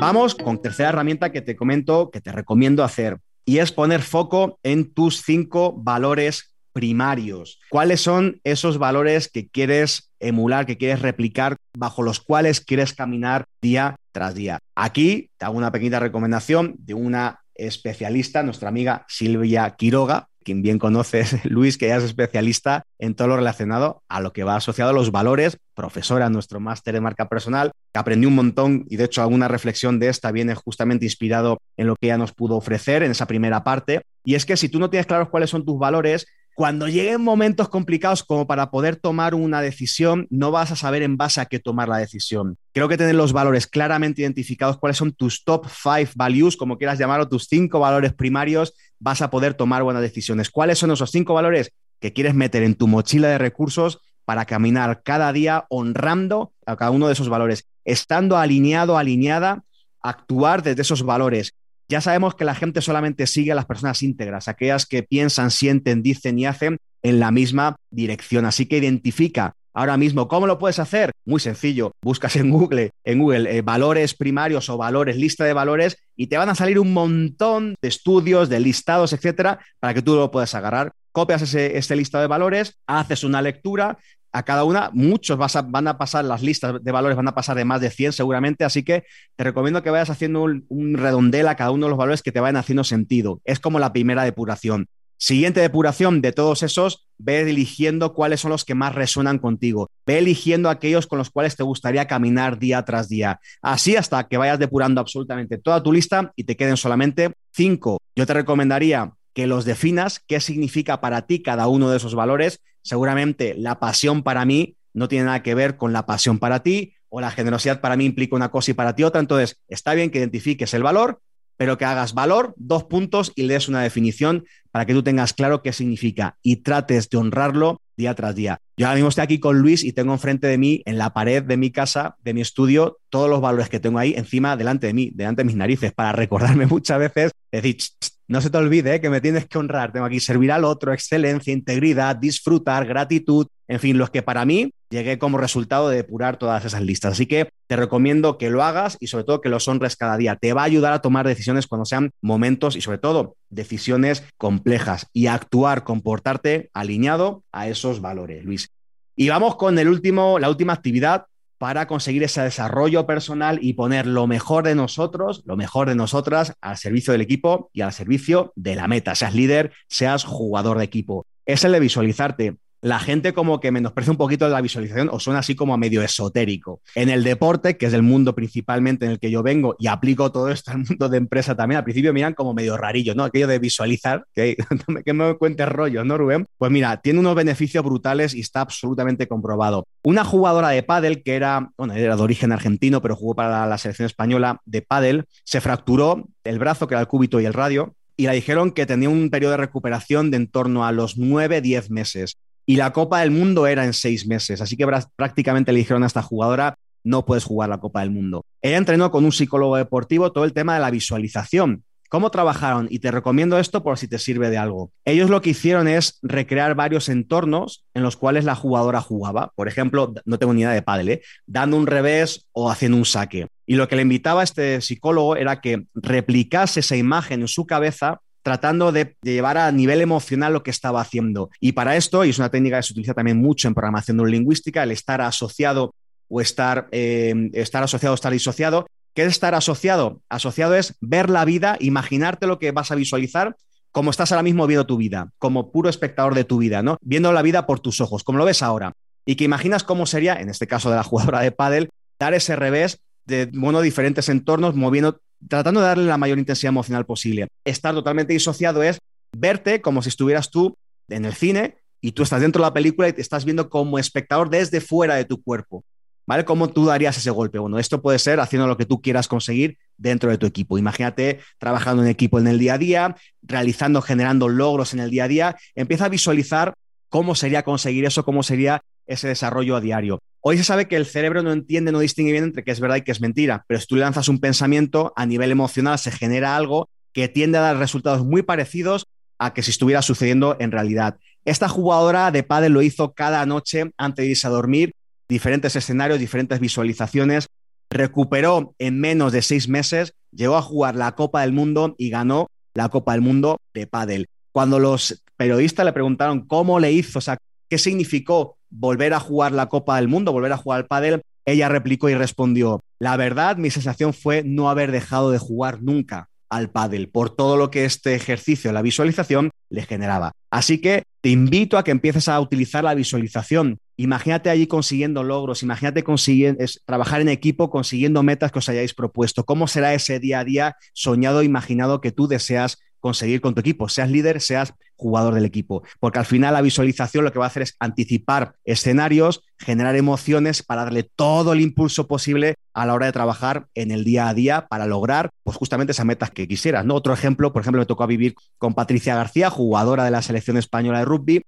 Vamos 0.00 0.34
con 0.34 0.60
tercera 0.60 0.90
herramienta 0.90 1.32
que 1.32 1.40
te 1.40 1.56
comento, 1.56 2.10
que 2.10 2.20
te 2.20 2.32
recomiendo 2.32 2.84
hacer, 2.84 3.18
y 3.46 3.58
es 3.58 3.72
poner 3.72 4.02
foco 4.02 4.58
en 4.62 4.92
tus 4.92 5.22
cinco 5.22 5.72
valores 5.72 6.53
primarios. 6.74 7.60
¿Cuáles 7.70 8.02
son 8.02 8.40
esos 8.44 8.76
valores 8.76 9.28
que 9.28 9.48
quieres 9.48 10.12
emular, 10.20 10.66
que 10.66 10.76
quieres 10.76 11.00
replicar, 11.00 11.56
bajo 11.72 12.02
los 12.02 12.20
cuales 12.20 12.60
quieres 12.60 12.92
caminar 12.92 13.46
día 13.62 13.96
tras 14.12 14.34
día? 14.34 14.58
Aquí 14.74 15.30
te 15.38 15.46
hago 15.46 15.56
una 15.56 15.72
pequeña 15.72 16.00
recomendación 16.00 16.74
de 16.78 16.92
una 16.92 17.40
especialista, 17.54 18.42
nuestra 18.42 18.68
amiga 18.68 19.06
Silvia 19.08 19.70
Quiroga, 19.76 20.28
quien 20.44 20.62
bien 20.62 20.78
conoces, 20.78 21.44
Luis, 21.44 21.78
que 21.78 21.88
ya 21.88 21.96
es 21.96 22.04
especialista 22.04 22.84
en 22.98 23.14
todo 23.14 23.28
lo 23.28 23.36
relacionado 23.36 24.02
a 24.08 24.20
lo 24.20 24.32
que 24.32 24.44
va 24.44 24.56
asociado 24.56 24.90
a 24.90 24.94
los 24.94 25.10
valores, 25.10 25.58
profesora 25.74 26.26
en 26.26 26.32
nuestro 26.32 26.60
máster 26.60 26.94
de 26.94 27.00
marca 27.00 27.28
personal, 27.28 27.72
que 27.92 27.98
aprendió 27.98 28.28
un 28.28 28.36
montón 28.36 28.84
y 28.88 28.96
de 28.96 29.04
hecho 29.04 29.22
alguna 29.22 29.48
reflexión 29.48 29.98
de 29.98 30.08
esta 30.08 30.30
viene 30.30 30.54
justamente 30.54 31.06
inspirado 31.06 31.58
en 31.76 31.86
lo 31.86 31.96
que 31.96 32.06
ella 32.06 32.18
nos 32.18 32.32
pudo 32.32 32.56
ofrecer 32.56 33.02
en 33.02 33.10
esa 33.10 33.26
primera 33.26 33.64
parte. 33.64 34.02
Y 34.24 34.34
es 34.36 34.46
que 34.46 34.56
si 34.56 34.68
tú 34.68 34.78
no 34.78 34.90
tienes 34.90 35.06
claros 35.06 35.30
cuáles 35.30 35.50
son 35.50 35.64
tus 35.64 35.78
valores, 35.78 36.26
cuando 36.54 36.86
lleguen 36.86 37.20
momentos 37.20 37.68
complicados 37.68 38.22
como 38.22 38.46
para 38.46 38.70
poder 38.70 38.96
tomar 38.96 39.34
una 39.34 39.60
decisión, 39.60 40.28
no 40.30 40.52
vas 40.52 40.70
a 40.70 40.76
saber 40.76 41.02
en 41.02 41.16
base 41.16 41.40
a 41.40 41.46
qué 41.46 41.58
tomar 41.58 41.88
la 41.88 41.98
decisión. 41.98 42.56
Creo 42.72 42.88
que 42.88 42.96
tener 42.96 43.16
los 43.16 43.32
valores 43.32 43.66
claramente 43.66 44.22
identificados, 44.22 44.78
cuáles 44.78 44.96
son 44.96 45.12
tus 45.12 45.44
top 45.44 45.66
five 45.68 46.10
values, 46.14 46.56
como 46.56 46.78
quieras 46.78 46.98
llamarlo, 46.98 47.28
tus 47.28 47.48
cinco 47.48 47.80
valores 47.80 48.12
primarios, 48.12 48.74
vas 49.00 49.20
a 49.20 49.30
poder 49.30 49.54
tomar 49.54 49.82
buenas 49.82 50.02
decisiones. 50.02 50.50
¿Cuáles 50.50 50.78
son 50.78 50.92
esos 50.92 51.10
cinco 51.10 51.34
valores 51.34 51.72
que 52.00 52.12
quieres 52.12 52.34
meter 52.34 52.62
en 52.62 52.76
tu 52.76 52.86
mochila 52.86 53.28
de 53.28 53.38
recursos 53.38 54.00
para 54.24 54.44
caminar 54.44 55.02
cada 55.02 55.32
día 55.32 55.66
honrando 55.68 56.52
a 56.66 56.76
cada 56.76 56.90
uno 56.92 57.08
de 57.08 57.14
esos 57.14 57.28
valores, 57.28 57.66
estando 57.84 58.36
alineado, 58.36 58.96
alineada, 58.96 59.64
actuar 60.02 60.62
desde 60.62 60.82
esos 60.82 61.02
valores, 61.02 61.54
ya 61.88 62.00
sabemos 62.00 62.34
que 62.34 62.44
la 62.44 62.54
gente 62.54 62.80
solamente 62.80 63.26
sigue 63.26 63.52
a 63.52 63.54
las 63.54 63.66
personas 63.66 64.02
íntegras, 64.02 64.48
aquellas 64.48 64.86
que 64.86 65.02
piensan, 65.02 65.50
sienten, 65.50 66.02
dicen 66.02 66.38
y 66.38 66.46
hacen 66.46 66.78
en 67.02 67.20
la 67.20 67.30
misma 67.30 67.76
dirección. 67.90 68.44
Así 68.46 68.66
que 68.66 68.78
identifica 68.78 69.54
ahora 69.74 69.96
mismo 69.96 70.28
cómo 70.28 70.46
lo 70.46 70.58
puedes 70.58 70.78
hacer. 70.78 71.12
Muy 71.26 71.40
sencillo, 71.40 71.92
buscas 72.00 72.36
en 72.36 72.50
Google, 72.50 72.92
en 73.04 73.18
Google 73.18 73.56
eh, 73.56 73.62
valores 73.62 74.14
primarios 74.14 74.70
o 74.70 74.78
valores, 74.78 75.16
lista 75.16 75.44
de 75.44 75.52
valores 75.52 75.98
y 76.16 76.28
te 76.28 76.38
van 76.38 76.48
a 76.48 76.54
salir 76.54 76.78
un 76.78 76.92
montón 76.92 77.74
de 77.82 77.88
estudios, 77.88 78.48
de 78.48 78.60
listados, 78.60 79.12
etcétera, 79.12 79.58
para 79.80 79.92
que 79.92 80.02
tú 80.02 80.14
lo 80.14 80.30
puedas 80.30 80.54
agarrar. 80.54 80.92
Copias 81.12 81.42
ese, 81.42 81.76
este 81.76 81.94
listado 81.94 82.22
de 82.22 82.28
valores, 82.28 82.78
haces 82.86 83.22
una 83.22 83.42
lectura, 83.42 83.98
a 84.34 84.42
cada 84.42 84.64
una, 84.64 84.90
muchos 84.92 85.38
van 85.38 85.86
a 85.86 85.96
pasar, 85.96 86.24
las 86.24 86.42
listas 86.42 86.82
de 86.82 86.92
valores 86.92 87.16
van 87.16 87.28
a 87.28 87.36
pasar 87.36 87.56
de 87.56 87.64
más 87.64 87.80
de 87.80 87.88
100 87.88 88.12
seguramente, 88.12 88.64
así 88.64 88.82
que 88.82 89.04
te 89.36 89.44
recomiendo 89.44 89.80
que 89.84 89.90
vayas 89.90 90.10
haciendo 90.10 90.42
un, 90.42 90.94
redondel 90.94 91.46
a 91.46 91.54
cada 91.54 91.70
uno 91.70 91.86
de 91.86 91.90
los 91.90 91.98
valores 91.98 92.20
que 92.20 92.32
te 92.32 92.40
vayan 92.40 92.56
haciendo 92.56 92.82
sentido. 92.82 93.40
Es 93.44 93.60
como 93.60 93.78
la 93.78 93.92
primera 93.92 94.24
depuración. 94.24 94.88
Siguiente 95.18 95.60
depuración 95.60 96.20
de 96.20 96.32
todos 96.32 96.64
esos, 96.64 97.06
ve 97.16 97.42
eligiendo 97.42 98.12
cuáles 98.12 98.40
son 98.40 98.50
los 98.50 98.64
que 98.64 98.74
más 98.74 98.96
resuenan 98.96 99.38
contigo. 99.38 99.88
Ve 100.04 100.18
eligiendo 100.18 100.68
aquellos 100.68 101.06
con 101.06 101.18
los 101.18 101.30
cuales 101.30 101.54
te 101.54 101.62
gustaría 101.62 102.08
caminar 102.08 102.58
día 102.58 102.84
tras 102.84 103.08
día. 103.08 103.38
Así 103.62 103.94
hasta 103.94 104.26
que 104.26 104.36
vayas 104.36 104.58
depurando 104.58 105.00
absolutamente 105.00 105.58
toda 105.58 105.80
tu 105.80 105.92
lista 105.92 106.32
y 106.34 106.42
te 106.42 106.56
queden 106.56 106.76
solamente 106.76 107.34
cinco. 107.52 107.98
Yo 108.16 108.26
te 108.26 108.34
recomendaría 108.34 109.12
que 109.32 109.46
los 109.46 109.64
definas, 109.64 110.20
qué 110.26 110.40
significa 110.40 111.00
para 111.00 111.22
ti 111.22 111.40
cada 111.40 111.68
uno 111.68 111.88
de 111.88 111.98
esos 111.98 112.16
valores. 112.16 112.60
Seguramente 112.84 113.54
la 113.58 113.80
pasión 113.80 114.22
para 114.22 114.44
mí 114.44 114.76
no 114.92 115.08
tiene 115.08 115.24
nada 115.24 115.42
que 115.42 115.54
ver 115.54 115.76
con 115.76 115.92
la 115.92 116.06
pasión 116.06 116.38
para 116.38 116.62
ti 116.62 116.94
o 117.08 117.20
la 117.20 117.30
generosidad 117.30 117.80
para 117.80 117.96
mí 117.96 118.04
implica 118.04 118.36
una 118.36 118.50
cosa 118.50 118.70
y 118.70 118.74
para 118.74 118.94
ti 118.94 119.02
otra. 119.02 119.20
Entonces, 119.20 119.60
está 119.68 119.94
bien 119.94 120.10
que 120.10 120.18
identifiques 120.18 120.74
el 120.74 120.82
valor, 120.82 121.20
pero 121.56 121.78
que 121.78 121.84
hagas 121.84 122.14
valor, 122.14 122.54
dos 122.56 122.84
puntos 122.84 123.32
y 123.34 123.44
le 123.44 123.54
des 123.54 123.68
una 123.68 123.82
definición 123.82 124.44
para 124.70 124.86
que 124.86 124.92
tú 124.92 125.02
tengas 125.02 125.32
claro 125.32 125.62
qué 125.62 125.72
significa 125.72 126.36
y 126.42 126.56
trates 126.56 127.08
de 127.08 127.18
honrarlo 127.18 127.80
día 127.96 128.14
tras 128.14 128.34
día. 128.34 128.58
Yo 128.76 128.86
ahora 128.86 128.96
mismo 128.96 129.08
estoy 129.08 129.22
aquí 129.22 129.38
con 129.38 129.60
Luis 129.60 129.84
y 129.84 129.92
tengo 129.92 130.12
enfrente 130.12 130.48
de 130.48 130.58
mí, 130.58 130.82
en 130.84 130.98
la 130.98 131.14
pared 131.14 131.42
de 131.42 131.56
mi 131.56 131.70
casa, 131.70 132.16
de 132.22 132.34
mi 132.34 132.40
estudio, 132.40 132.98
todos 133.08 133.30
los 133.30 133.40
valores 133.40 133.68
que 133.68 133.78
tengo 133.78 133.98
ahí 133.98 134.14
encima, 134.16 134.56
delante 134.56 134.88
de 134.88 134.94
mí, 134.94 135.12
delante 135.14 135.42
de 135.42 135.46
mis 135.46 135.56
narices, 135.56 135.92
para 135.92 136.12
recordarme 136.12 136.66
muchas 136.66 136.98
veces, 136.98 137.32
decir, 137.52 137.76
no 138.26 138.40
se 138.40 138.50
te 138.50 138.58
olvide 138.58 139.00
que 139.00 139.10
me 139.10 139.20
tienes 139.20 139.46
que 139.46 139.58
honrar, 139.58 139.92
tengo 139.92 140.06
aquí 140.06 140.20
servir 140.20 140.52
al 140.52 140.64
otro, 140.64 140.92
excelencia, 140.92 141.52
integridad, 141.52 142.16
disfrutar, 142.16 142.86
gratitud, 142.86 143.46
en 143.68 143.80
fin, 143.80 143.98
los 143.98 144.10
que 144.10 144.22
para 144.22 144.44
mí 144.44 144.72
llegué 144.90 145.18
como 145.18 145.38
resultado 145.38 145.88
de 145.88 145.96
depurar 145.96 146.36
todas 146.36 146.64
esas 146.64 146.82
listas. 146.82 147.12
Así 147.12 147.26
que 147.26 147.48
te 147.66 147.76
recomiendo 147.76 148.38
que 148.38 148.50
lo 148.50 148.62
hagas 148.62 148.96
y 149.00 149.08
sobre 149.08 149.24
todo 149.24 149.40
que 149.40 149.48
los 149.48 149.66
honres 149.68 149.96
cada 149.96 150.16
día. 150.16 150.36
Te 150.36 150.52
va 150.52 150.62
a 150.62 150.66
ayudar 150.66 150.92
a 150.92 151.02
tomar 151.02 151.26
decisiones 151.26 151.66
cuando 151.66 151.84
sean 151.84 152.10
momentos 152.20 152.76
y 152.76 152.80
sobre 152.80 152.98
todo 152.98 153.36
decisiones 153.50 154.24
complejas 154.36 155.06
y 155.12 155.26
actuar, 155.26 155.84
comportarte 155.84 156.70
alineado 156.74 157.42
a 157.52 157.68
esos 157.68 158.00
valores, 158.00 158.44
Luis. 158.44 158.70
Y 159.16 159.28
vamos 159.28 159.56
con 159.56 159.78
el 159.78 159.88
último, 159.88 160.38
la 160.38 160.48
última 160.48 160.72
actividad 160.72 161.26
para 161.64 161.86
conseguir 161.86 162.22
ese 162.22 162.42
desarrollo 162.42 163.06
personal 163.06 163.58
y 163.62 163.72
poner 163.72 164.06
lo 164.06 164.26
mejor 164.26 164.64
de 164.64 164.74
nosotros, 164.74 165.42
lo 165.46 165.56
mejor 165.56 165.88
de 165.88 165.94
nosotras 165.94 166.52
al 166.60 166.76
servicio 166.76 167.12
del 167.12 167.22
equipo 167.22 167.70
y 167.72 167.80
al 167.80 167.94
servicio 167.94 168.52
de 168.54 168.74
la 168.74 168.86
meta, 168.86 169.14
seas 169.14 169.34
líder, 169.34 169.72
seas 169.88 170.24
jugador 170.24 170.76
de 170.76 170.84
equipo. 170.84 171.26
Es 171.46 171.64
el 171.64 171.72
de 171.72 171.80
visualizarte 171.80 172.56
la 172.84 172.98
gente 172.98 173.32
como 173.32 173.60
que 173.60 173.72
menosprecia 173.72 174.10
un 174.10 174.18
poquito 174.18 174.46
la 174.46 174.60
visualización 174.60 175.08
o 175.10 175.18
suena 175.18 175.40
así 175.40 175.54
como 175.54 175.72
a 175.72 175.78
medio 175.78 176.02
esotérico. 176.02 176.82
En 176.94 177.08
el 177.08 177.24
deporte, 177.24 177.78
que 177.78 177.86
es 177.86 177.94
el 177.94 178.02
mundo 178.02 178.34
principalmente 178.34 179.06
en 179.06 179.12
el 179.12 179.18
que 179.18 179.30
yo 179.30 179.42
vengo 179.42 179.74
y 179.78 179.86
aplico 179.86 180.30
todo 180.30 180.50
esto 180.50 180.70
al 180.70 180.84
mundo 180.86 181.08
de 181.08 181.16
empresa 181.16 181.56
también, 181.56 181.78
al 181.78 181.84
principio 181.84 182.12
miran 182.12 182.34
como 182.34 182.52
medio 182.52 182.76
rarillo, 182.76 183.14
¿no? 183.14 183.24
Aquello 183.24 183.46
de 183.46 183.58
visualizar, 183.58 184.26
que, 184.34 184.58
que 185.04 185.12
me 185.14 185.34
cuentes 185.38 185.66
rollos, 185.66 186.04
¿no, 186.04 186.18
Rubén? 186.18 186.46
Pues 186.58 186.70
mira, 186.70 186.98
tiene 186.98 187.20
unos 187.20 187.34
beneficios 187.34 187.82
brutales 187.82 188.34
y 188.34 188.40
está 188.40 188.60
absolutamente 188.60 189.26
comprobado. 189.26 189.86
Una 190.02 190.22
jugadora 190.22 190.68
de 190.68 190.82
pádel 190.82 191.22
que 191.22 191.36
era, 191.36 191.70
bueno, 191.78 191.94
era 191.94 192.16
de 192.16 192.22
origen 192.22 192.52
argentino, 192.52 193.00
pero 193.00 193.16
jugó 193.16 193.34
para 193.34 193.66
la 193.66 193.78
selección 193.78 194.04
española 194.04 194.60
de 194.66 194.82
pádel, 194.82 195.24
se 195.44 195.62
fracturó 195.62 196.28
el 196.44 196.58
brazo, 196.58 196.86
que 196.86 196.92
era 196.92 197.00
el 197.00 197.08
cúbito 197.08 197.40
y 197.40 197.46
el 197.46 197.54
radio, 197.54 197.94
y 198.18 198.26
le 198.26 198.34
dijeron 198.34 198.72
que 198.72 198.84
tenía 198.84 199.08
un 199.08 199.30
periodo 199.30 199.52
de 199.52 199.56
recuperación 199.56 200.30
de 200.30 200.36
en 200.36 200.48
torno 200.48 200.84
a 200.84 200.92
los 200.92 201.16
9-10 201.16 201.88
meses 201.88 202.36
y 202.66 202.76
la 202.76 202.92
Copa 202.92 203.20
del 203.20 203.30
Mundo 203.30 203.66
era 203.66 203.84
en 203.84 203.92
seis 203.92 204.26
meses, 204.26 204.60
así 204.60 204.76
que 204.76 204.86
prácticamente 205.16 205.72
le 205.72 205.78
dijeron 205.78 206.02
a 206.02 206.06
esta 206.06 206.22
jugadora, 206.22 206.76
no 207.02 207.24
puedes 207.24 207.44
jugar 207.44 207.68
la 207.68 207.78
Copa 207.78 208.00
del 208.00 208.10
Mundo. 208.10 208.44
Ella 208.62 208.78
entrenó 208.78 209.10
con 209.10 209.24
un 209.24 209.32
psicólogo 209.32 209.76
deportivo 209.76 210.32
todo 210.32 210.44
el 210.44 210.54
tema 210.54 210.74
de 210.74 210.80
la 210.80 210.90
visualización. 210.90 211.84
¿Cómo 212.08 212.30
trabajaron? 212.30 212.86
Y 212.90 213.00
te 213.00 213.10
recomiendo 213.10 213.58
esto 213.58 213.82
por 213.82 213.98
si 213.98 214.06
te 214.06 214.18
sirve 214.18 214.48
de 214.48 214.56
algo. 214.56 214.92
Ellos 215.04 215.30
lo 215.30 215.42
que 215.42 215.50
hicieron 215.50 215.88
es 215.88 216.18
recrear 216.22 216.76
varios 216.76 217.08
entornos 217.08 217.84
en 217.92 218.02
los 218.02 218.16
cuales 218.16 218.44
la 218.44 218.54
jugadora 218.54 219.00
jugaba. 219.00 219.52
Por 219.56 219.68
ejemplo, 219.68 220.14
no 220.24 220.38
tengo 220.38 220.54
ni 220.54 220.60
idea 220.60 220.70
de 220.70 220.82
pádel, 220.82 221.08
¿eh? 221.08 221.22
dando 221.46 221.76
un 221.76 221.86
revés 221.86 222.46
o 222.52 222.70
haciendo 222.70 222.98
un 222.98 223.04
saque. 223.04 223.48
Y 223.66 223.74
lo 223.74 223.88
que 223.88 223.96
le 223.96 224.02
invitaba 224.02 224.42
a 224.42 224.44
este 224.44 224.80
psicólogo 224.80 225.34
era 225.36 225.60
que 225.60 225.86
replicase 225.94 226.80
esa 226.80 226.96
imagen 226.96 227.40
en 227.40 227.48
su 227.48 227.66
cabeza 227.66 228.20
tratando 228.44 228.92
de, 228.92 229.16
llevar 229.22 229.56
a 229.56 229.72
nivel 229.72 230.02
emocional 230.02 230.52
lo 230.52 230.62
que 230.62 230.70
estaba 230.70 231.00
haciendo. 231.00 231.50
Y 231.60 231.72
para 231.72 231.96
esto, 231.96 232.24
y 232.24 232.30
es 232.30 232.38
una 232.38 232.50
técnica 232.50 232.76
que 232.76 232.82
se 232.82 232.92
utiliza 232.92 233.14
también 233.14 233.38
mucho 233.38 233.66
en 233.66 233.74
programación 233.74 234.18
neurolingüística, 234.18 234.82
el 234.82 234.92
estar 234.92 235.22
asociado 235.22 235.94
o 236.28 236.40
estar, 236.40 236.86
eh, 236.92 237.50
estar 237.54 237.82
asociado 237.82 238.14
estar 238.14 238.32
disociado. 238.32 238.86
¿Qué 239.14 239.22
es 239.22 239.28
estar 239.28 239.54
asociado? 239.54 240.20
Asociado 240.28 240.74
es 240.74 240.94
ver 241.00 241.30
la 241.30 241.44
vida, 241.44 241.78
imaginarte 241.80 242.46
lo 242.46 242.58
que 242.58 242.70
vas 242.70 242.90
a 242.90 242.96
visualizar 242.96 243.56
como 243.92 244.10
estás 244.10 244.32
ahora 244.32 244.42
mismo 244.42 244.66
viendo 244.66 244.86
tu 244.86 244.96
vida, 244.96 245.30
como 245.38 245.70
puro 245.70 245.88
espectador 245.88 246.34
de 246.34 246.42
tu 246.42 246.58
vida, 246.58 246.82
¿no? 246.82 246.98
Viendo 247.00 247.32
la 247.32 247.42
vida 247.42 247.64
por 247.64 247.78
tus 247.78 248.00
ojos, 248.00 248.24
como 248.24 248.38
lo 248.38 248.44
ves 248.44 248.60
ahora. 248.60 248.92
Y 249.24 249.36
que 249.36 249.44
imaginas 249.44 249.84
cómo 249.84 250.04
sería, 250.04 250.34
en 250.34 250.50
este 250.50 250.66
caso 250.66 250.90
de 250.90 250.96
la 250.96 251.04
jugadora 251.04 251.40
de 251.40 251.52
pádel, 251.52 251.90
dar 252.18 252.34
ese 252.34 252.56
revés 252.56 252.98
de 253.24 253.48
bueno, 253.54 253.80
diferentes 253.80 254.28
entornos, 254.28 254.74
moviendo 254.74 255.20
tratando 255.48 255.80
de 255.80 255.86
darle 255.86 256.04
la 256.06 256.18
mayor 256.18 256.38
intensidad 256.38 256.70
emocional 256.70 257.06
posible. 257.06 257.48
Estar 257.64 257.94
totalmente 257.94 258.32
disociado 258.32 258.82
es 258.82 258.98
verte 259.36 259.80
como 259.80 260.02
si 260.02 260.08
estuvieras 260.08 260.50
tú 260.50 260.76
en 261.08 261.24
el 261.24 261.34
cine 261.34 261.76
y 262.00 262.12
tú 262.12 262.22
estás 262.22 262.40
dentro 262.40 262.62
de 262.62 262.68
la 262.68 262.74
película 262.74 263.08
y 263.08 263.12
te 263.12 263.20
estás 263.20 263.44
viendo 263.44 263.68
como 263.68 263.98
espectador 263.98 264.50
desde 264.50 264.80
fuera 264.80 265.14
de 265.14 265.24
tu 265.24 265.42
cuerpo. 265.42 265.84
¿Vale? 266.26 266.46
¿Cómo 266.46 266.68
tú 266.68 266.86
darías 266.86 267.18
ese 267.18 267.30
golpe? 267.30 267.58
Bueno, 267.58 267.78
esto 267.78 268.00
puede 268.00 268.18
ser 268.18 268.40
haciendo 268.40 268.66
lo 268.66 268.78
que 268.78 268.86
tú 268.86 269.02
quieras 269.02 269.28
conseguir 269.28 269.76
dentro 269.98 270.30
de 270.30 270.38
tu 270.38 270.46
equipo. 270.46 270.78
Imagínate 270.78 271.40
trabajando 271.58 272.02
en 272.02 272.08
equipo 272.08 272.38
en 272.38 272.46
el 272.46 272.58
día 272.58 272.74
a 272.74 272.78
día, 272.78 273.16
realizando, 273.42 274.00
generando 274.00 274.48
logros 274.48 274.94
en 274.94 275.00
el 275.00 275.10
día 275.10 275.24
a 275.24 275.28
día. 275.28 275.56
Empieza 275.74 276.06
a 276.06 276.08
visualizar 276.08 276.72
cómo 277.10 277.34
sería 277.34 277.62
conseguir 277.62 278.06
eso, 278.06 278.24
cómo 278.24 278.42
sería 278.42 278.80
ese 279.06 279.28
desarrollo 279.28 279.76
a 279.76 279.80
diario. 279.80 280.20
Hoy 280.40 280.58
se 280.58 280.64
sabe 280.64 280.88
que 280.88 280.96
el 280.96 281.06
cerebro 281.06 281.42
no 281.42 281.52
entiende, 281.52 281.92
no 281.92 282.00
distingue 282.00 282.32
bien 282.32 282.44
entre 282.44 282.64
qué 282.64 282.70
es 282.70 282.80
verdad 282.80 282.96
y 282.96 283.02
qué 283.02 283.12
es 283.12 283.20
mentira, 283.20 283.64
pero 283.66 283.80
si 283.80 283.86
tú 283.86 283.96
lanzas 283.96 284.28
un 284.28 284.40
pensamiento 284.40 285.12
a 285.16 285.24
nivel 285.26 285.50
emocional, 285.50 285.98
se 285.98 286.10
genera 286.10 286.56
algo 286.56 286.88
que 287.12 287.28
tiende 287.28 287.58
a 287.58 287.62
dar 287.62 287.78
resultados 287.78 288.24
muy 288.24 288.42
parecidos 288.42 289.06
a 289.38 289.54
que 289.54 289.62
si 289.62 289.70
estuviera 289.70 290.02
sucediendo 290.02 290.56
en 290.60 290.70
realidad. 290.70 291.16
Esta 291.44 291.68
jugadora 291.68 292.30
de 292.30 292.42
pádel 292.42 292.72
lo 292.72 292.82
hizo 292.82 293.12
cada 293.12 293.44
noche 293.46 293.90
antes 293.96 294.24
de 294.24 294.30
irse 294.30 294.46
a 294.46 294.50
dormir, 294.50 294.92
diferentes 295.28 295.76
escenarios, 295.76 296.18
diferentes 296.18 296.60
visualizaciones, 296.60 297.48
recuperó 297.90 298.74
en 298.78 299.00
menos 299.00 299.32
de 299.32 299.42
seis 299.42 299.68
meses, 299.68 300.12
llegó 300.32 300.56
a 300.56 300.62
jugar 300.62 300.96
la 300.96 301.14
Copa 301.14 301.42
del 301.42 301.52
Mundo 301.52 301.94
y 301.98 302.10
ganó 302.10 302.48
la 302.74 302.88
Copa 302.88 303.12
del 303.12 303.20
Mundo 303.20 303.58
de 303.72 303.86
pádel. 303.86 304.26
Cuando 304.52 304.78
los 304.78 305.22
periodistas 305.36 305.84
le 305.84 305.92
preguntaron 305.92 306.46
cómo 306.46 306.80
le 306.80 306.92
hizo, 306.92 307.18
o 307.18 307.22
sea, 307.22 307.38
qué 307.68 307.78
significó 307.78 308.56
volver 308.74 309.14
a 309.14 309.20
jugar 309.20 309.52
la 309.52 309.68
Copa 309.68 309.96
del 309.96 310.08
Mundo, 310.08 310.32
volver 310.32 310.52
a 310.52 310.56
jugar 310.56 310.80
al 310.80 310.86
pádel, 310.86 311.22
ella 311.46 311.68
replicó 311.68 312.08
y 312.08 312.14
respondió, 312.14 312.80
la 312.98 313.16
verdad, 313.16 313.56
mi 313.56 313.70
sensación 313.70 314.14
fue 314.14 314.42
no 314.44 314.70
haber 314.70 314.90
dejado 314.90 315.30
de 315.30 315.38
jugar 315.38 315.82
nunca 315.82 316.28
al 316.48 316.70
pádel 316.70 317.08
por 317.08 317.34
todo 317.34 317.56
lo 317.56 317.70
que 317.70 317.84
este 317.84 318.14
ejercicio, 318.14 318.72
la 318.72 318.82
visualización, 318.82 319.50
le 319.70 319.82
generaba. 319.82 320.32
Así 320.50 320.80
que 320.80 321.02
te 321.20 321.30
invito 321.30 321.78
a 321.78 321.84
que 321.84 321.90
empieces 321.90 322.28
a 322.28 322.38
utilizar 322.40 322.84
la 322.84 322.94
visualización. 322.94 323.78
Imagínate 323.96 324.50
allí 324.50 324.66
consiguiendo 324.66 325.22
logros, 325.22 325.62
imagínate 325.62 326.04
consiguiendo, 326.04 326.64
trabajar 326.84 327.20
en 327.20 327.28
equipo 327.28 327.70
consiguiendo 327.70 328.22
metas 328.22 328.52
que 328.52 328.58
os 328.58 328.68
hayáis 328.68 328.94
propuesto. 328.94 329.44
¿Cómo 329.44 329.66
será 329.66 329.94
ese 329.94 330.20
día 330.20 330.40
a 330.40 330.44
día 330.44 330.76
soñado, 330.92 331.42
imaginado 331.42 332.00
que 332.00 332.12
tú 332.12 332.28
deseas 332.28 332.78
conseguir 333.04 333.42
con 333.42 333.52
tu 333.52 333.60
equipo, 333.60 333.86
seas 333.90 334.10
líder, 334.10 334.40
seas 334.40 334.72
jugador 334.96 335.34
del 335.34 335.44
equipo. 335.44 335.82
Porque 336.00 336.18
al 336.18 336.24
final 336.24 336.54
la 336.54 336.62
visualización 336.62 337.22
lo 337.22 337.32
que 337.32 337.38
va 337.38 337.44
a 337.44 337.48
hacer 337.48 337.62
es 337.62 337.76
anticipar 337.78 338.54
escenarios, 338.64 339.42
generar 339.58 339.94
emociones 339.94 340.62
para 340.62 340.84
darle 340.84 341.02
todo 341.02 341.52
el 341.52 341.60
impulso 341.60 342.08
posible 342.08 342.54
a 342.72 342.86
la 342.86 342.94
hora 342.94 343.04
de 343.04 343.12
trabajar 343.12 343.66
en 343.74 343.90
el 343.90 344.04
día 344.04 344.26
a 344.28 344.32
día 344.32 344.68
para 344.68 344.86
lograr 344.86 345.28
pues 345.42 345.54
justamente 345.54 345.92
esas 345.92 346.06
metas 346.06 346.30
que 346.30 346.48
quisieras. 346.48 346.86
¿no? 346.86 346.94
Otro 346.94 347.12
ejemplo, 347.12 347.52
por 347.52 347.60
ejemplo, 347.60 347.80
me 347.80 347.84
tocó 347.84 348.06
vivir 348.06 348.36
con 348.56 348.72
Patricia 348.72 349.14
García, 349.14 349.50
jugadora 349.50 350.06
de 350.06 350.10
la 350.10 350.22
selección 350.22 350.56
española 350.56 351.00
de 351.00 351.04
rugby, 351.04 351.44